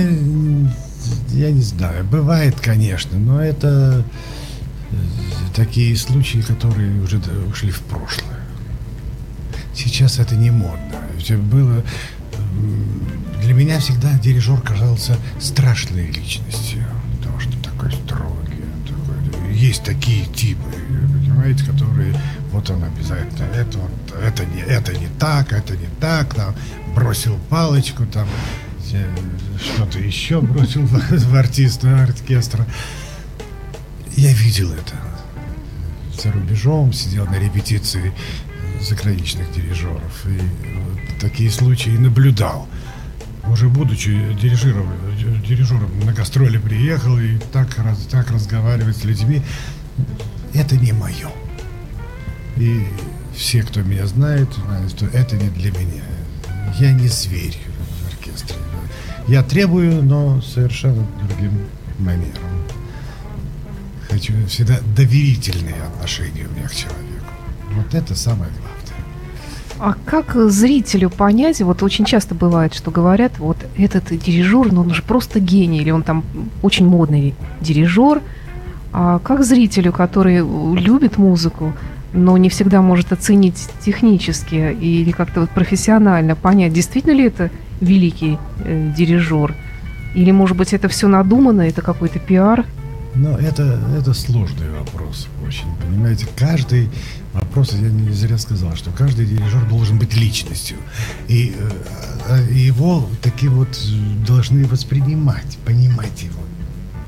я 1.30 1.52
не 1.52 1.62
знаю, 1.62 2.04
бывает, 2.04 2.56
конечно, 2.60 3.18
но 3.18 3.42
это 3.42 4.04
э, 4.92 4.96
такие 5.56 5.96
случаи, 5.96 6.40
которые 6.40 7.02
уже 7.02 7.22
ушли 7.50 7.72
в 7.72 7.80
прошлое. 7.82 8.37
Сейчас 9.78 10.18
это 10.20 10.36
не 10.36 10.50
модно. 10.50 10.98
Было... 11.52 11.84
Для 13.44 13.54
меня 13.54 13.80
всегда 13.80 14.12
дирижер 14.18 14.60
казался 14.60 15.18
страшной 15.40 16.08
личностью. 16.08 16.84
Потому 17.18 17.40
что 17.40 17.52
такой 17.64 17.92
строгий. 17.92 18.64
Такой, 18.88 19.56
есть 19.56 19.84
такие 19.84 20.26
типы, 20.26 20.70
понимаете, 21.14 21.64
которые... 21.66 22.20
Вот 22.52 22.70
он 22.70 22.84
обязательно 22.84 23.46
это, 23.54 23.78
вот, 23.78 23.92
это, 24.24 24.46
не, 24.46 24.62
это 24.62 24.94
не 24.98 25.08
так, 25.20 25.54
это 25.54 25.76
не 25.76 25.88
так, 26.00 26.34
там, 26.34 26.56
бросил 26.96 27.38
палочку, 27.50 28.06
там, 28.06 28.28
э, 28.94 29.16
что-то 29.62 30.00
еще 30.00 30.42
бросил 30.42 30.86
в 30.88 31.36
артиста, 31.36 32.04
оркестра. 32.04 32.66
Я 34.16 34.34
видел 34.34 34.72
это 34.72 34.96
за 36.20 36.32
рубежом, 36.32 36.94
сидел 36.94 37.26
на 37.28 37.38
репетиции 37.38 38.14
заграничных 38.82 39.52
дирижеров. 39.54 40.26
И 40.26 40.40
вот 40.40 41.20
такие 41.20 41.50
случаи 41.50 41.92
наблюдал. 41.92 42.68
Уже 43.48 43.70
будучи 43.70 44.12
дирижером, 44.42 46.00
на 46.04 46.14
гастроли 46.14 46.58
приехал 46.58 47.18
и 47.18 47.38
так, 47.54 47.78
раз, 47.78 48.00
так 48.12 48.30
разговаривать 48.32 48.98
с 48.98 49.04
людьми, 49.06 49.42
это 50.54 50.76
не 50.76 50.92
мое. 50.92 51.30
И 52.58 52.86
все, 53.36 53.64
кто 53.64 53.82
меня 53.82 54.06
знает, 54.08 54.50
знают, 54.66 54.92
что 54.92 55.06
это 55.08 55.38
не 55.38 55.50
для 55.50 55.72
меня. 55.72 56.04
Я 56.80 56.92
не 56.92 57.08
зверь 57.08 57.58
в 58.04 58.08
оркестре. 58.08 58.58
Я 59.28 59.44
требую, 59.44 60.04
но 60.04 60.42
совершенно 60.42 61.06
другим 61.28 61.68
манером. 62.00 62.64
Хочу 64.10 64.34
всегда 64.48 64.80
доверительные 64.96 65.82
отношения 65.84 66.48
у 66.48 66.58
меня 66.58 66.68
к 66.68 66.76
человеку. 66.76 67.08
Вот 67.78 67.94
это 67.94 68.16
самое 68.16 68.52
главное. 68.52 68.78
А 69.80 69.96
как 70.06 70.36
зрителю 70.50 71.10
понять, 71.10 71.62
вот 71.62 71.84
очень 71.84 72.06
часто 72.06 72.34
бывает, 72.34 72.74
что 72.74 72.90
говорят, 72.90 73.38
вот 73.38 73.58
этот 73.78 74.08
дирижер, 74.10 74.72
ну 74.72 74.82
он 74.82 74.94
же 74.94 75.04
просто 75.04 75.40
гений, 75.40 75.82
или 75.82 75.92
он 75.92 76.02
там 76.02 76.24
очень 76.64 76.88
модный 76.88 77.36
дирижер, 77.62 78.22
а 78.92 79.20
как 79.20 79.44
зрителю, 79.44 79.94
который 79.94 80.38
любит 80.38 81.18
музыку, 81.18 81.74
но 82.14 82.38
не 82.38 82.50
всегда 82.50 82.82
может 82.82 83.12
оценить 83.12 83.70
технически 83.82 84.56
или 84.56 85.12
как-то 85.12 85.42
вот 85.42 85.52
профессионально 85.52 86.36
понять, 86.36 86.74
действительно 86.74 87.14
ли 87.14 87.26
это 87.26 87.52
великий 87.80 88.40
э, 88.66 88.92
дирижер, 88.98 89.54
или, 90.16 90.32
может 90.32 90.58
быть, 90.58 90.74
это 90.74 90.88
все 90.88 91.08
надумано, 91.08 91.62
это 91.62 91.84
какой-то 91.84 92.18
пиар? 92.18 92.66
Но 93.18 93.36
это, 93.38 93.82
это 93.98 94.14
сложный 94.14 94.70
вопрос 94.70 95.28
очень, 95.46 95.66
понимаете. 95.78 96.28
Каждый 96.36 96.90
вопрос, 97.34 97.74
я 97.74 97.90
не 97.90 98.12
зря 98.12 98.38
сказал, 98.38 98.76
что 98.76 98.92
каждый 98.92 99.26
дирижер 99.26 99.68
должен 99.68 99.98
быть 99.98 100.16
личностью. 100.16 100.78
И 101.28 101.56
э, 102.30 102.48
его 102.52 103.10
такие 103.24 103.52
вот 103.52 103.70
должны 104.26 104.66
воспринимать, 104.66 105.58
понимать 105.66 106.22
его. 106.22 106.42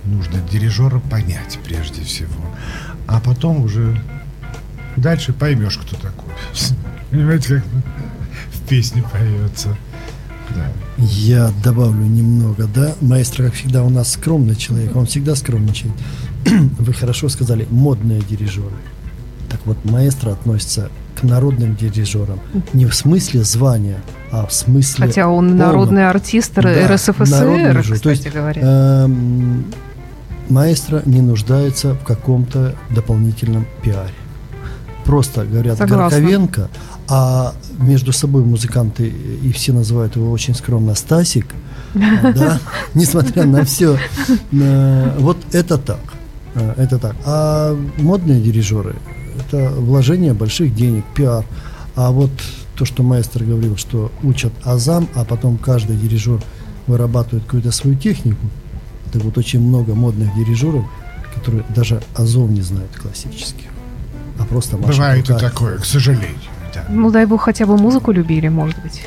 Нужно 0.05 0.39
дирижера 0.51 0.99
понять 0.99 1.59
прежде 1.63 2.03
всего. 2.03 2.43
А 3.05 3.19
потом 3.19 3.61
уже 3.61 4.01
дальше 4.95 5.31
поймешь, 5.31 5.77
кто 5.77 5.95
такой. 5.95 6.33
Понимаете, 7.11 7.61
как 7.61 7.65
в 8.51 8.67
песне 8.67 9.03
поется. 9.03 9.77
Да. 10.55 10.67
Я 10.97 11.51
добавлю 11.63 12.03
немного, 12.03 12.67
да. 12.73 12.93
Маэстро, 13.01 13.45
как 13.45 13.53
всегда, 13.53 13.83
у 13.83 13.89
нас 13.89 14.13
скромный 14.13 14.55
человек, 14.55 14.95
он 14.95 15.05
всегда 15.05 15.35
скромничает. 15.35 15.93
Вы 16.79 16.93
хорошо 16.93 17.29
сказали, 17.29 17.67
модные 17.69 18.21
дирижеры. 18.21 18.75
Так 19.49 19.59
вот, 19.65 19.83
маэстро 19.83 20.31
относится 20.31 20.89
к 21.19 21.23
народным 21.23 21.75
дирижерам. 21.75 22.39
Не 22.73 22.85
в 22.85 22.93
смысле 22.93 23.43
звания, 23.43 24.01
а 24.31 24.45
в 24.45 24.53
смысле... 24.53 25.07
Хотя 25.07 25.27
он 25.27 25.47
полном. 25.47 25.57
народный 25.57 26.09
артист 26.09 26.53
да, 26.55 26.87
РСФСР, 26.87 27.81
кстати 27.81 28.01
То 28.01 28.09
есть, 28.09 28.31
говоря. 28.31 28.61
Э, 28.63 29.07
маэстро 30.49 31.01
не 31.05 31.21
нуждается 31.21 31.93
в 31.95 32.03
каком-то 32.03 32.75
дополнительном 32.89 33.65
пиаре. 33.81 34.13
Просто 35.03 35.43
говорят 35.43 35.77
Согласна. 35.77 36.19
Горковенко, 36.19 36.69
а 37.09 37.53
между 37.79 38.13
собой 38.13 38.43
музыканты, 38.43 39.07
и 39.07 39.51
все 39.51 39.73
называют 39.73 40.15
его 40.15 40.31
очень 40.31 40.53
скромно 40.53 40.95
Стасик, 40.95 41.47
да, 41.93 42.59
несмотря 42.93 43.45
на 43.45 43.65
все. 43.65 43.97
Э, 44.51 45.17
вот 45.17 45.37
это 45.51 45.77
так. 45.77 45.99
Э, 46.53 46.73
это 46.77 46.99
так. 46.99 47.15
А 47.25 47.75
модные 47.97 48.39
дирижеры– 48.39 48.95
это 49.39 49.69
вложение 49.69 50.33
больших 50.33 50.75
денег, 50.75 51.03
пиар. 51.15 51.45
А 51.95 52.11
вот 52.11 52.31
то, 52.75 52.85
что 52.85 53.01
маэстро 53.01 53.43
говорил, 53.43 53.75
что 53.75 54.11
учат 54.23 54.53
азам, 54.63 55.09
а 55.15 55.25
потом 55.25 55.57
каждый 55.57 55.97
дирижер 55.97 56.41
вырабатывает 56.87 57.43
какую-то 57.45 57.71
свою 57.71 57.97
технику, 57.97 58.45
так 59.11 59.23
вот 59.23 59.37
очень 59.37 59.59
много 59.59 59.95
модных 59.95 60.33
дирижеров, 60.35 60.85
которые 61.35 61.65
даже 61.75 62.01
азов 62.15 62.49
не 62.49 62.61
знают 62.61 62.91
классических, 62.95 63.67
а 64.39 64.45
просто 64.45 64.77
Бывает 64.77 65.29
и 65.29 65.33
такое, 65.33 65.77
к 65.77 65.85
сожалению. 65.85 66.37
Да. 66.73 66.85
Ну, 66.89 67.11
дай 67.11 67.25
бог, 67.25 67.41
хотя 67.41 67.65
бы 67.65 67.77
музыку 67.77 68.11
любили, 68.11 68.47
может 68.47 68.81
быть. 68.81 69.01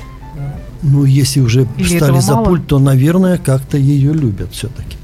Ну, 0.83 1.05
если 1.05 1.41
уже 1.41 1.67
Или 1.77 1.85
встали 1.85 2.19
за 2.19 2.35
мало? 2.35 2.45
пульт, 2.45 2.67
то, 2.67 2.79
наверное, 2.81 3.39
как-то 3.39 3.79
ее 3.79 4.13
любят 4.13 4.51
все-таки. 4.53 4.97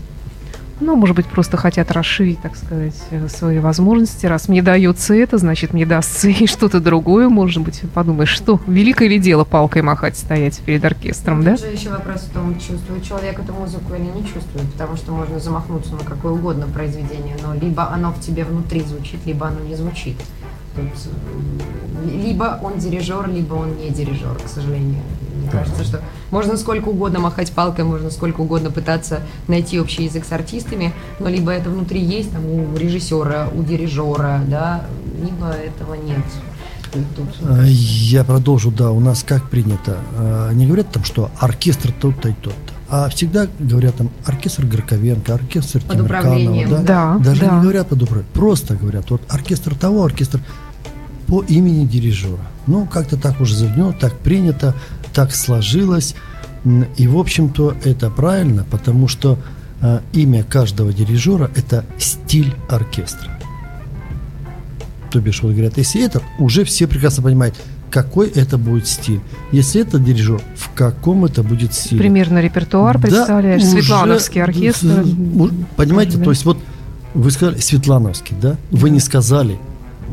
Ну, 0.81 0.95
может 0.95 1.17
быть, 1.17 1.27
просто 1.27 1.57
хотят 1.57 1.91
расширить, 1.91 2.41
так 2.41 2.55
сказать, 2.57 2.95
свои 3.29 3.59
возможности. 3.59 4.27
Раз 4.27 4.49
мне 4.49 4.63
дается 4.63 5.13
это, 5.15 5.37
значит, 5.39 5.73
мне 5.73 5.85
дастся 5.85 6.29
и 6.29 6.47
что-то 6.47 6.81
другое. 6.81 7.29
Может 7.29 7.63
быть, 7.63 7.83
подумаешь, 7.95 8.29
что 8.29 8.61
великое 8.67 9.09
ли 9.09 9.19
дело 9.19 9.45
палкой 9.45 9.83
махать, 9.83 10.17
стоять 10.17 10.59
перед 10.61 10.85
оркестром, 10.85 11.43
да? 11.43 11.57
Же 11.57 11.67
еще 11.67 11.91
вопрос 11.91 12.23
в 12.23 12.31
том, 12.31 12.55
чувствует 12.61 13.03
человек 13.03 13.41
эту 13.41 13.53
музыку 13.53 13.93
или 13.95 14.05
не 14.05 14.23
чувствует, 14.23 14.71
потому 14.73 14.97
что 14.97 15.13
можно 15.13 15.41
замахнуться 15.41 15.95
на 15.95 16.05
какое 16.05 16.33
угодно 16.33 16.67
произведение, 16.67 17.37
но 17.43 17.55
либо 17.55 17.93
оно 17.93 18.13
в 18.13 18.21
тебе 18.21 18.45
внутри 18.45 18.83
звучит, 18.83 19.19
либо 19.27 19.49
оно 19.49 19.61
не 19.61 19.75
звучит. 19.75 20.17
Тут 20.77 20.85
либо 22.09 22.59
он 22.63 22.79
дирижер, 22.79 23.29
либо 23.29 23.55
он 23.55 23.77
не 23.77 23.91
дирижер, 23.91 24.39
к 24.45 24.49
сожалению. 24.49 25.03
Мне 25.37 25.51
кажется, 25.51 25.85
что 25.85 26.01
можно 26.31 26.57
сколько 26.57 26.89
угодно 26.89 27.21
махать 27.21 27.53
палкой, 27.53 27.85
можно 27.85 28.11
сколько 28.11 28.41
угодно 28.41 28.71
пытаться 28.71 29.21
найти 29.47 29.81
общий 29.81 30.05
язык 30.05 30.25
с 30.25 30.33
артистами, 30.33 30.93
но 31.21 31.29
либо 31.29 31.51
это 31.53 31.71
внутри 31.71 32.01
есть 32.01 32.33
там, 32.33 32.45
у 32.45 32.77
режиссера, 32.77 33.49
у 33.55 33.63
дирижера, 33.63 34.43
да, 34.47 34.85
либо 35.23 35.49
этого 35.49 35.95
нет. 35.95 36.21
А, 37.43 37.65
я 37.65 38.25
продолжу, 38.25 38.71
да, 38.71 38.91
у 38.91 39.01
нас 39.01 39.23
как 39.23 39.49
принято. 39.51 39.99
А, 40.17 40.53
не 40.53 40.67
говорят 40.67 40.91
там, 40.91 41.05
что 41.05 41.31
оркестр 41.39 41.93
тот-то 41.93 42.31
и 42.31 42.33
тот-то. 42.33 42.73
А 42.91 43.09
всегда 43.11 43.47
говорят 43.59 43.97
там 43.97 44.11
оркестр 44.25 44.65
Горковенко, 44.65 45.35
оркестр 45.35 45.83
под 45.83 45.99
Тимирканова. 45.99 46.67
Да? 46.69 46.83
Да, 46.83 47.19
Даже 47.19 47.43
да. 47.43 47.57
не 47.57 47.63
говорят 47.63 47.89
под 47.89 48.03
управлением, 48.03 48.33
просто 48.33 48.77
говорят, 48.77 49.11
вот 49.11 49.21
оркестр 49.29 49.75
того, 49.75 50.05
оркестр 50.05 50.41
по 51.29 51.43
имени 51.43 51.85
дирижера. 51.85 52.41
Ну, 52.67 52.87
как-то 52.87 53.17
так 53.17 53.41
уже 53.41 53.55
заведено, 53.55 53.93
так 53.93 54.19
принято, 54.19 54.75
так 55.13 55.33
сложилось. 55.35 56.15
И, 56.97 57.07
в 57.07 57.17
общем-то, 57.19 57.77
это 57.85 58.11
правильно, 58.11 58.67
потому 58.69 59.09
что 59.09 59.39
э, 59.81 60.01
имя 60.13 60.43
каждого 60.43 60.93
дирижера– 60.93 61.51
это 61.55 61.85
стиль 61.99 62.55
оркестра. 62.69 63.39
То 65.11 65.21
бишь, 65.21 65.43
вот 65.43 65.53
говорят, 65.53 65.79
если 65.79 66.05
это, 66.05 66.23
уже 66.39 66.65
все 66.65 66.87
прекрасно 66.87 67.23
понимают, 67.23 67.55
какой 67.91 68.29
это 68.29 68.59
будет 68.59 68.87
стиль. 68.87 69.21
Если 69.53 69.81
это 69.81 69.99
дирижер, 69.99 70.41
в 70.57 70.71
каком 70.75 71.25
это 71.25 71.43
будет 71.43 71.75
стиле. 71.75 72.01
Примерно 72.01 72.41
репертуар 72.41 72.99
представляешь, 72.99 73.63
да, 73.63 73.69
Светлановский 73.69 74.43
оркестр. 74.43 75.05
Понимаете, 75.77 76.19
то 76.19 76.31
есть 76.31 76.45
вот 76.45 76.59
вы 77.15 77.31
сказали 77.31 77.59
Светлановский, 77.59 78.37
да? 78.41 78.57
Вы 78.71 78.91
не 78.91 79.01
сказали 79.01 79.59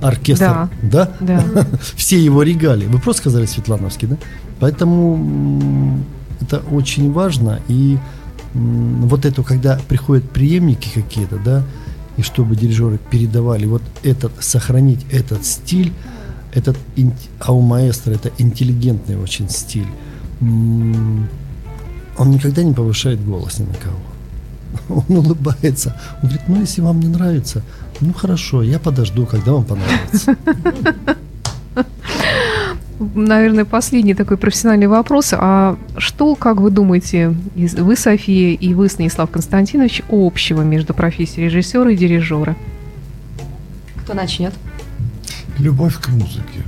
оркестр, 0.01 0.69
да? 0.81 1.11
Да. 1.19 1.43
Все 1.95 2.19
его 2.19 2.43
регалии. 2.43 2.87
Вы 2.87 2.99
просто 2.99 3.21
сказали 3.21 3.45
Светлановский, 3.45 4.07
да? 4.07 4.17
Поэтому 4.59 6.03
это 6.41 6.59
очень 6.71 7.11
важно. 7.11 7.59
И 7.67 7.97
вот 8.53 9.25
это, 9.25 9.43
когда 9.43 9.79
приходят 9.87 10.29
преемники 10.29 10.89
какие-то, 10.93 11.37
да, 11.37 11.63
и 12.17 12.21
чтобы 12.21 12.55
дирижеры 12.55 12.97
передавали 12.97 13.65
вот 13.65 13.81
этот, 14.03 14.31
сохранить 14.39 15.05
этот 15.11 15.45
стиль, 15.45 15.91
этот, 16.53 16.77
а 17.39 17.51
у 17.51 17.61
маэстро 17.61 18.13
это 18.13 18.31
интеллигентный 18.37 19.17
очень 19.17 19.49
стиль. 19.49 19.87
Он 20.39 21.27
никогда 22.31 22.63
не 22.63 22.73
повышает 22.73 23.23
голос 23.25 23.59
ни 23.59 23.65
на 23.65 23.73
кого. 23.73 23.99
Он 25.09 25.17
улыбается. 25.17 25.99
Он 26.21 26.29
говорит, 26.29 26.47
ну, 26.47 26.61
если 26.61 26.81
вам 26.81 27.01
не 27.01 27.07
нравится, 27.07 27.61
ну, 28.01 28.13
хорошо, 28.13 28.61
я 28.63 28.79
подожду, 28.79 29.25
когда 29.25 29.53
вам 29.53 29.65
понравится. 29.65 30.35
Наверное, 32.99 33.65
последний 33.65 34.13
такой 34.13 34.37
профессиональный 34.37 34.87
вопрос. 34.87 35.33
А 35.33 35.77
что, 35.97 36.35
как 36.35 36.61
вы 36.61 36.71
думаете, 36.71 37.35
вы, 37.55 37.95
София, 37.95 38.53
и 38.53 38.73
вы, 38.73 38.87
Станислав 38.87 39.29
Константинович, 39.29 40.03
общего 40.09 40.61
между 40.61 40.93
профессией 40.93 41.45
режиссера 41.45 41.91
и 41.91 41.97
дирижера? 41.97 42.55
Кто 43.97 44.13
начнет? 44.13 44.53
Любовь 45.57 45.99
к 45.99 46.09
музыке, 46.09 46.63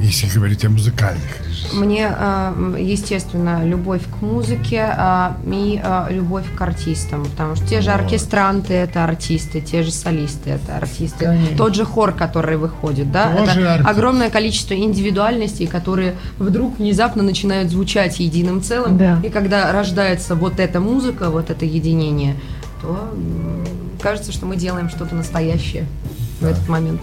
если 0.00 0.28
говорить 0.34 0.64
о 0.64 0.70
музыкальных 0.70 1.48
мне, 1.72 2.10
э, 2.16 2.76
естественно, 2.78 3.64
любовь 3.64 4.02
к 4.02 4.22
музыке 4.22 4.94
э, 4.96 5.30
и 5.46 5.80
э, 5.82 6.06
любовь 6.10 6.44
к 6.54 6.60
артистам, 6.60 7.24
потому 7.24 7.56
что 7.56 7.66
те 7.66 7.80
же 7.80 7.90
оркестранты– 7.90 8.74
это 8.74 9.04
артисты, 9.04 9.60
те 9.60 9.82
же 9.82 9.90
солисты– 9.90 10.50
это 10.50 10.76
артисты, 10.76 11.26
Конечно. 11.26 11.56
тот 11.56 11.74
же 11.74 11.84
хор, 11.84 12.12
который 12.12 12.56
выходит, 12.56 13.10
да, 13.12 13.34
Тоже 13.36 13.60
это 13.60 13.74
артист. 13.74 13.88
огромное 13.88 14.30
количество 14.30 14.74
индивидуальностей, 14.74 15.66
которые 15.66 16.14
вдруг 16.38 16.78
внезапно 16.78 17.22
начинают 17.22 17.70
звучать 17.70 18.20
единым 18.20 18.62
целым, 18.62 18.98
да. 18.98 19.20
и 19.22 19.28
когда 19.28 19.72
рождается 19.72 20.34
вот 20.34 20.60
эта 20.60 20.80
музыка, 20.80 21.30
вот 21.30 21.50
это 21.50 21.64
единение, 21.64 22.36
то 22.80 23.14
кажется, 24.00 24.32
что 24.32 24.46
мы 24.46 24.56
делаем 24.56 24.88
что-то 24.88 25.14
настоящее 25.14 25.86
да. 26.40 26.48
в 26.48 26.50
этот 26.50 26.68
момент. 26.68 27.02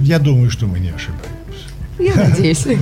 Я 0.00 0.18
думаю, 0.18 0.50
что 0.50 0.66
мы 0.66 0.78
не 0.78 0.90
ошибаемся. 0.90 1.35
Я 1.98 2.14
надеюсь. 2.14 2.66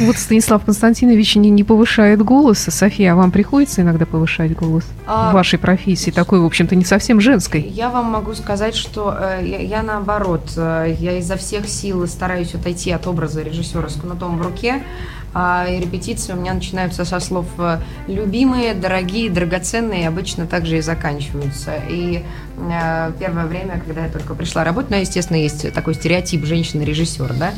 Вот 0.00 0.16
Станислав 0.16 0.64
Константинович 0.64 1.36
не, 1.36 1.50
не 1.50 1.64
повышает 1.64 2.22
голос. 2.22 2.58
София, 2.58 3.12
а 3.12 3.16
вам 3.16 3.30
приходится 3.30 3.82
иногда 3.82 4.04
повышать 4.04 4.54
голос 4.54 4.84
А, 5.06 5.30
в 5.30 5.34
вашей 5.34 5.58
профессии, 5.58 6.10
такой, 6.10 6.40
в 6.40 6.44
общем-то, 6.44 6.74
не 6.74 6.84
совсем 6.84 7.20
женской? 7.20 7.62
Я 7.62 7.88
вам 7.88 8.06
могу 8.06 8.34
сказать, 8.34 8.74
что 8.74 9.16
э, 9.18 9.42
я, 9.44 9.58
я 9.58 9.82
наоборот, 9.82 10.52
э, 10.56 10.94
я 10.98 11.18
изо 11.18 11.36
всех 11.36 11.68
сил 11.68 12.06
стараюсь 12.06 12.54
отойти 12.54 12.90
от 12.90 13.06
образа 13.06 13.42
режиссера 13.42 13.88
с 13.88 13.94
кнутом 13.94 14.38
в 14.38 14.42
руке, 14.42 14.82
а 15.38 15.66
и 15.68 15.80
репетиции 15.80 16.32
у 16.32 16.36
меня 16.36 16.54
начинаются 16.54 17.04
со 17.04 17.20
слов 17.20 17.46
э, 17.58 17.78
«любимые», 18.06 18.74
«дорогие», 18.74 19.30
«драгоценные», 19.30 20.08
обычно 20.08 20.46
также 20.46 20.78
и 20.78 20.80
заканчиваются. 20.80 21.74
И 21.90 22.22
э, 22.56 23.12
первое 23.18 23.44
время, 23.44 23.82
когда 23.84 24.06
я 24.06 24.10
только 24.10 24.34
пришла 24.34 24.64
работать, 24.64 24.90
ну, 24.90 24.96
естественно, 24.96 25.36
есть 25.36 25.72
такой 25.74 25.94
стереотип 25.94 26.46
женщины-режиссер, 26.46 27.34
да, 27.34 27.52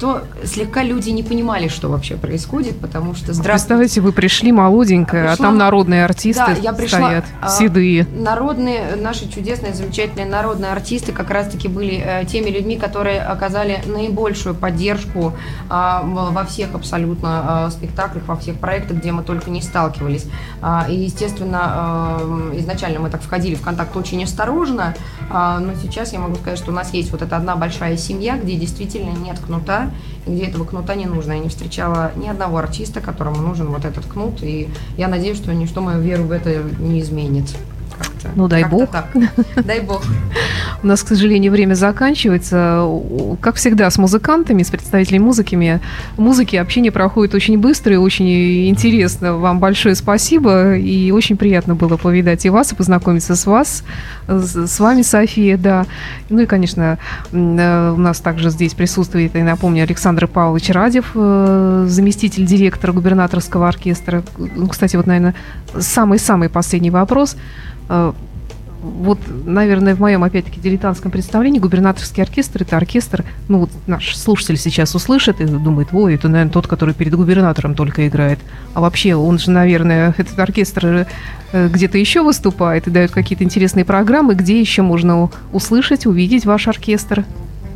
то 0.00 0.22
слегка 0.44 0.82
люди 0.82 1.10
не 1.10 1.22
понимали, 1.22 1.68
что 1.68 1.88
вообще 1.88 2.16
происходит, 2.16 2.78
потому 2.80 3.14
что 3.14 3.32
здравствуйте. 3.32 3.52
Представляете, 3.52 4.00
вы 4.00 4.12
пришли 4.12 4.52
молоденькая, 4.52 5.26
Пришла- 5.26 5.32
а 5.32 5.36
там 5.36 5.58
народные 5.58 6.04
артисты 6.04 6.44
Да, 6.46 6.52
я 6.52 6.72
пришла, 6.72 6.98
стоят, 6.98 7.24
а, 7.40 7.48
седые. 7.48 8.06
Народные, 8.14 8.96
наши 8.96 9.28
чудесные, 9.28 9.74
замечательные 9.74 10.26
народные 10.26 10.72
артисты 10.72 11.12
как 11.12 11.30
раз-таки 11.30 11.68
были 11.68 12.02
э, 12.04 12.24
теми 12.24 12.50
людьми, 12.50 12.76
которые 12.76 13.20
оказали 13.20 13.80
наибольшую 13.86 14.54
поддержку 14.54 15.34
а, 15.68 16.02
во 16.02 16.44
всех 16.44 16.74
абсолютно 16.74 17.66
а, 17.66 17.70
спектаклях, 17.70 18.24
во 18.26 18.36
всех 18.36 18.56
проектах, 18.56 18.98
где 18.98 19.12
мы 19.12 19.22
только 19.22 19.50
не 19.50 19.60
сталкивались. 19.62 20.26
А, 20.60 20.86
и, 20.88 20.94
естественно, 20.94 22.18
э, 22.20 22.58
изначально 22.60 23.00
мы 23.00 23.10
так 23.10 23.22
входили 23.22 23.54
в 23.54 23.62
контакт 23.62 23.96
очень 23.96 24.22
осторожно, 24.24 24.94
а, 25.30 25.58
но 25.58 25.74
сейчас 25.74 26.12
я 26.12 26.18
могу 26.18 26.36
сказать, 26.36 26.58
что 26.58 26.70
у 26.70 26.74
нас 26.74 26.92
есть 26.92 27.10
вот 27.12 27.22
эта 27.22 27.36
одна 27.36 27.56
большая 27.56 27.96
семья, 27.96 28.36
где 28.36 28.54
действительно 28.54 29.10
нет 29.10 29.38
кнута, 29.42 29.90
где 30.26 30.44
этого 30.44 30.64
кнута 30.64 30.94
не 30.94 31.06
нужно. 31.06 31.32
Я 31.32 31.38
не 31.40 31.48
встречала 31.48 32.12
ни 32.16 32.28
одного 32.28 32.58
артиста, 32.58 33.00
которому 33.00 33.42
нужен 33.42 33.68
вот 33.68 33.84
этот 33.84 34.06
кнут, 34.06 34.42
и 34.42 34.68
я 34.96 35.08
надеюсь, 35.08 35.36
что 35.36 35.52
ничто 35.52 35.80
мою 35.80 36.00
веру 36.00 36.24
в 36.24 36.30
это 36.30 36.62
не 36.78 37.00
изменит. 37.00 37.54
Как-то- 38.22 38.38
Ну, 38.38 38.48
дай 38.48 38.62
как-то 38.62 38.76
бог. 38.76 38.90
так. 38.90 39.06
Дай 39.64 39.80
бог. 39.80 40.02
У 40.82 40.86
нас, 40.86 41.02
к 41.02 41.08
сожалению, 41.08 41.52
время 41.52 41.74
заканчивается. 41.74 42.86
Как 43.40 43.56
всегда, 43.56 43.90
с 43.90 43.98
музыкантами, 43.98 44.62
с 44.62 44.70
представителями 44.70 45.22
музыки, 45.24 45.80
музыки 46.16 46.56
общение 46.56 46.92
проходит 46.92 47.34
очень 47.34 47.58
быстро 47.58 47.94
и 47.94 47.96
очень 47.96 48.68
интересно. 48.68 49.36
Вам 49.36 49.58
большое 49.60 49.94
спасибо. 49.94 50.76
И 50.76 51.10
очень 51.10 51.36
приятно 51.36 51.74
было 51.74 51.96
повидать 51.96 52.44
и 52.46 52.50
вас, 52.50 52.72
и 52.72 52.74
познакомиться 52.74 53.36
с 53.36 53.46
вас, 53.46 53.84
с 54.28 54.80
вами, 54.80 55.02
София, 55.02 55.56
да. 55.56 55.86
Ну 56.28 56.40
и, 56.40 56.46
конечно, 56.46 56.98
э, 57.32 57.94
у 57.96 58.00
нас 58.00 58.20
также 58.20 58.50
здесь 58.50 58.74
присутствует, 58.74 59.34
и 59.36 59.42
напомню, 59.42 59.82
Александр 59.82 60.26
Павлович 60.26 60.70
Радев, 60.70 61.10
э, 61.14 61.86
заместитель 61.88 62.44
директора 62.46 62.92
губернаторского 62.92 63.68
оркестра. 63.68 64.22
Ну, 64.36 64.68
Кстати, 64.68 64.96
вот, 64.96 65.06
наверное, 65.06 65.34
самый-самый 65.78 66.48
последний 66.48 66.90
вопрос. 66.90 67.36
Э, 67.88 68.12
вот, 68.82 69.18
наверное, 69.44 69.94
в 69.94 70.00
моем, 70.00 70.24
опять-таки, 70.24 70.60
дилетантском 70.60 71.12
представлении 71.12 71.60
губернаторский 71.60 72.20
оркестр– 72.20 72.62
это 72.64 72.76
оркестр, 72.76 73.24
ну, 73.48 73.60
вот 73.60 73.70
наш 73.86 74.16
слушатель 74.16 74.56
сейчас 74.56 74.96
услышит 74.96 75.40
и 75.40 75.44
думает, 75.44 75.88
ой, 75.92 76.16
это, 76.16 76.28
наверное, 76.28 76.52
тот, 76.52 76.66
который 76.66 76.92
перед 76.92 77.14
губернатором 77.14 77.76
только 77.76 78.08
играет. 78.08 78.40
А 78.74 78.80
вообще, 78.80 79.14
он 79.14 79.38
же, 79.38 79.52
наверное, 79.52 80.14
этот 80.18 80.36
оркестр 80.38 81.06
э, 81.52 81.68
где-то 81.68 81.96
еще 81.96 82.22
выступает 82.22 82.88
и 82.88 82.90
дает 82.90 83.12
какие-то 83.12 83.44
интересные 83.44 83.84
программы, 83.84 84.34
где 84.34 84.58
еще 84.58 84.82
можно 84.82 85.30
услышать, 85.52 86.04
увидеть 86.04 86.44
ваш 86.44 86.66
оркестр. 86.66 87.24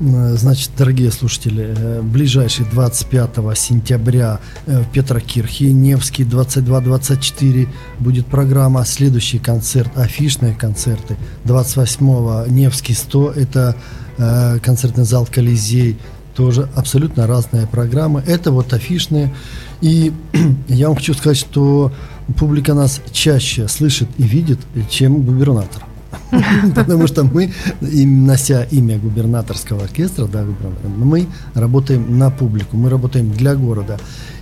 Э, 0.00 0.34
Значит, 0.36 0.70
дорогие 0.76 1.10
слушатели, 1.10 1.74
э, 1.76 2.02
ближайший 2.02 2.66
25 2.66 3.56
сентября 3.56 4.40
э, 4.66 4.80
в 4.82 4.90
Петрокирхе, 4.92 5.72
Невский 5.72 6.24
22-24 6.24 7.68
будет 7.98 8.26
программа. 8.26 8.84
Следующий 8.84 9.38
концерт, 9.38 9.90
афишные 9.96 10.54
концерты. 10.54 11.16
28 11.44 12.50
Невский 12.50 12.94
100, 12.94 13.32
это 13.32 13.76
э, 14.18 14.58
концертный 14.60 15.04
зал 15.04 15.26
Колизей. 15.30 15.96
Тоже 16.34 16.68
абсолютно 16.74 17.26
разные 17.26 17.66
программы. 17.66 18.22
Это 18.26 18.50
вот 18.50 18.74
афишные. 18.74 19.34
И 19.80 20.12
я 20.68 20.88
вам 20.88 20.96
хочу 20.96 21.14
сказать, 21.14 21.38
что 21.38 21.92
публика 22.38 22.74
нас 22.74 23.00
чаще 23.12 23.68
слышит 23.68 24.08
и 24.18 24.24
видит, 24.24 24.58
чем 24.90 25.22
губернатор. 25.22 25.82
Потому 26.74 27.06
что 27.06 27.24
мы, 27.24 27.52
нося 27.80 28.64
имя 28.64 28.98
губернаторского 28.98 29.84
оркестра, 29.84 30.26
да, 30.26 30.44
мы 30.96 31.26
работаем 31.54 32.18
на 32.18 32.30
публику, 32.30 32.76
мы 32.76 32.90
работаем 32.90 33.30
для 33.30 33.54
города. 33.54 33.98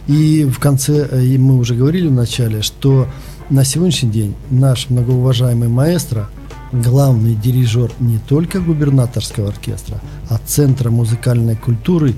И 0.07 0.45
в 0.45 0.59
конце, 0.59 1.09
э, 1.11 1.25
и 1.25 1.39
мы 1.39 1.57
уже 1.57 1.75
говорили 1.75 2.09
в 2.09 2.13
начале, 2.13 2.63
что 2.63 3.09
на 3.51 3.65
сегодняшний 3.65 4.11
день 4.11 4.35
наш 4.51 4.91
многоуважаемый 4.91 5.69
маэстро, 5.69 6.29
главный 6.73 7.35
дирижер 7.35 7.91
не 8.01 8.19
только 8.19 8.61
губернаторского 8.61 9.49
оркестра, 9.49 10.01
а 10.29 10.39
Центра 10.45 10.91
музыкальной 10.91 11.57
культуры 11.57 12.15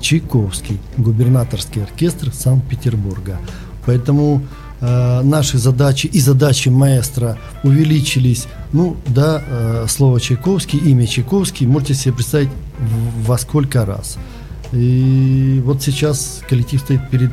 Чайковский, 0.00 0.78
губернаторский 0.98 1.82
оркестр 1.82 2.32
Санкт-Петербурга. 2.32 3.38
Поэтому 3.86 4.42
э, 4.80 5.22
наши 5.22 5.58
задачи 5.58 6.06
и 6.06 6.20
задачи 6.20 6.68
маэстро 6.68 7.38
увеличились. 7.62 8.46
Ну, 8.72 8.96
да, 9.06 9.42
э, 9.46 9.86
слово 9.88 10.20
Чайковский, 10.20 10.78
имя 10.78 11.06
Чайковский, 11.06 11.66
можете 11.66 11.94
себе 11.94 12.14
представить 12.14 12.50
во 13.24 13.38
сколько 13.38 13.86
раз. 13.86 14.18
И 14.72 15.62
вот 15.64 15.82
сейчас 15.82 16.42
коллектив 16.48 16.80
стоит 16.80 17.08
перед 17.10 17.30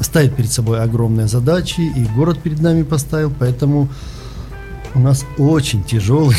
ставит 0.00 0.34
перед 0.34 0.50
собой 0.50 0.82
огромные 0.82 1.28
задачи, 1.28 1.80
и 1.80 2.04
город 2.16 2.40
перед 2.42 2.60
нами 2.60 2.82
поставил, 2.82 3.32
поэтому 3.38 3.88
у 4.94 4.98
нас 4.98 5.24
очень 5.38 5.84
тяжелый, 5.84 6.36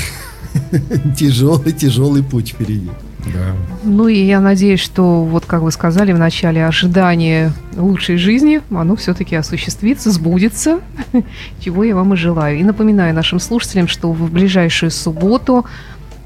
тяжелый, 1.18 1.72
тяжелый 1.72 2.24
путь 2.24 2.49
впереди. 2.49 2.89
Да. 3.26 3.56
Ну 3.84 4.08
и 4.08 4.24
я 4.24 4.40
надеюсь, 4.40 4.80
что, 4.80 5.24
вот 5.24 5.46
как 5.46 5.62
вы 5.62 5.72
сказали 5.72 6.12
в 6.12 6.18
начале, 6.18 6.66
ожидание 6.66 7.52
лучшей 7.76 8.18
жизни, 8.18 8.62
оно 8.72 8.96
все-таки 8.96 9.36
осуществится, 9.36 10.12
сбудется, 10.12 10.80
чего 11.60 11.84
я 11.84 11.96
вам 11.96 12.14
и 12.14 12.18
желаю. 12.18 12.60
И 12.60 12.64
напоминаю 12.64 13.14
нашим 13.14 13.40
слушателям, 13.40 13.88
что 13.88 14.12
в 14.12 14.32
ближайшую 14.32 14.92
субботу 14.92 15.66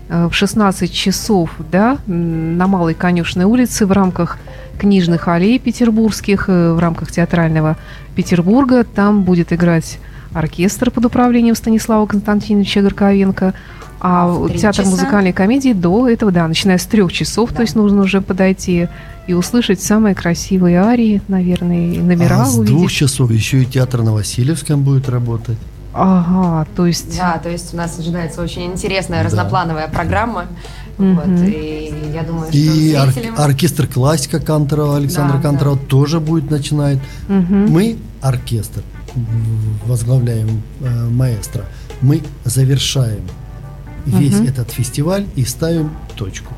э, 0.09 0.27
в 0.27 0.33
16 0.33 0.91
часов 0.91 1.51
да, 1.71 1.97
на 2.07 2.67
Малой 2.67 2.93
Конюшной 2.93 3.45
улице 3.45 3.85
в 3.85 3.91
рамках 3.91 4.37
книжных 4.79 5.27
аллей 5.27 5.59
петербургских, 5.59 6.45
э, 6.47 6.73
в 6.73 6.79
рамках 6.79 7.11
театрального 7.11 7.77
Петербурга, 8.15 8.83
там 8.83 9.23
будет 9.23 9.51
играть 9.51 9.99
оркестр 10.33 10.91
под 10.91 11.05
управлением 11.05 11.55
Станислава 11.55 12.05
Константиновича 12.05 12.81
Горковенко, 12.81 13.53
а 14.07 14.47
театр 14.49 14.83
часа? 14.83 14.89
музыкальной 14.89 15.33
комедии 15.33 15.73
до 15.73 16.07
этого, 16.07 16.31
да, 16.31 16.47
начиная 16.47 16.77
с 16.77 16.85
трех 16.85 17.11
часов, 17.11 17.49
то 17.49 17.55
Да. 17.57 17.61
есть 17.63 17.75
нужно 17.75 18.01
уже 18.03 18.21
подойти 18.21 18.87
и 19.27 19.33
услышать 19.33 19.81
самые 19.81 20.13
красивые 20.15 20.79
арии, 20.81 21.21
наверное, 21.27 21.93
и 21.93 21.97
номера 21.97 22.43
а 22.43 22.45
с 22.45 22.55
увидеть. 22.57 22.75
двух 22.75 22.91
часов 22.91 23.31
еще 23.31 23.63
и 23.63 23.65
театр 23.65 24.03
на 24.03 24.13
Васильевском 24.13 24.83
будет 24.83 25.09
работать. 25.09 25.57
Ага, 25.93 26.67
то 26.75 26.85
есть... 26.85 27.17
Да, 27.17 27.37
то 27.41 27.49
есть 27.49 27.73
у 27.73 27.77
нас 27.77 27.97
ожидается 27.97 28.41
очень 28.41 28.63
интересная 28.65 29.19
Да. 29.23 29.25
разноплановая 29.29 29.87
программа. 29.87 30.45
Вот, 30.97 31.25
и 31.39 31.93
я 32.13 32.23
думаю, 32.23 32.47
что 32.49 32.57
И 32.57 32.95
ор- 32.95 33.11
зрителям... 33.11 33.35
оркестр 33.37 33.87
классика 33.87 34.39
Канторова, 34.39 34.97
Александра 34.97 35.37
Да, 35.37 35.41
Канторова 35.41 35.77
тоже 35.77 36.19
будет 36.19 36.51
начинать. 36.51 36.99
мгм. 37.27 37.69
Мы 37.71 37.97
оркестр, 38.21 38.81
возглавляем 39.85 40.61
э, 40.81 41.09
маэстро, 41.09 41.63
мы 42.01 42.21
завершаем 42.43 43.21
весь 44.05 44.39
Мгм. 44.39 44.47
этот 44.47 44.71
фестиваль 44.71 45.25
и 45.35 45.43
ставим 45.45 45.91
точку. 46.15 46.53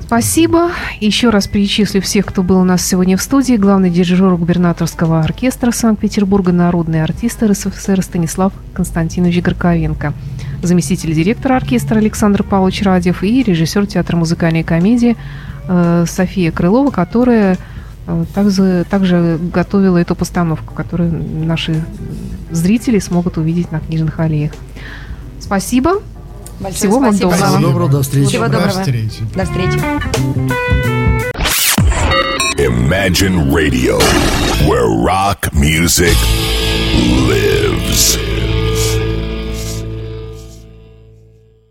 Спасибо. 0.00 0.70
Еще 1.00 1.28
раз 1.28 1.46
перечислю 1.48 2.00
всех, 2.00 2.24
кто 2.24 2.42
был 2.42 2.58
у 2.58 2.64
нас 2.64 2.82
сегодня 2.82 3.18
в 3.18 3.22
студии. 3.22 3.56
Главный 3.56 3.90
дирижер 3.90 4.34
губернаторского 4.36 5.20
оркестра 5.20 5.70
Санкт-Петербурга, 5.70 6.50
народный 6.50 7.02
артист 7.02 7.42
РСФСР 7.42 8.00
Станислав 8.02 8.54
Константинович 8.72 9.42
Горковенко, 9.42 10.14
заместитель 10.62 11.12
директора 11.12 11.56
оркестра 11.56 11.96
Александр 11.98 12.42
Павлович 12.42 12.82
Радев 12.84 13.22
и 13.22 13.42
режиссер 13.42 13.86
театра 13.86 14.16
музыкальной 14.16 14.62
комедии 14.62 15.14
э, 15.68 16.06
София 16.08 16.52
Крылова, 16.52 16.90
которая 16.90 17.58
э, 18.06 18.24
также, 18.34 18.86
также 18.88 19.38
готовила 19.52 19.98
эту 19.98 20.14
постановку, 20.14 20.72
которую 20.72 21.12
наши 21.44 21.84
зрители 22.50 22.98
смогут 22.98 23.36
увидеть 23.36 23.72
на 23.72 23.80
книжных 23.80 24.18
аллеях. 24.20 24.52
Спасибо. 25.48 26.02
Большое 26.60 26.74
всего 26.74 26.98
вам 26.98 27.14
спасибо 27.14 27.30
доброго. 27.30 27.46
Всего 27.48 27.60
доброго, 27.70 27.90
до 27.90 28.02
встречи. 28.02 28.28
Всего 28.28 28.44
До 28.44 28.50
доброго. 28.52 28.78
встречи. 28.80 29.20
До 29.34 29.44
встречи. 29.46 29.78
Imagine 32.58 33.50
Radio, 33.50 33.98
where 34.68 34.88
rock 34.90 35.48
music 35.54 36.16
lives. 37.26 38.18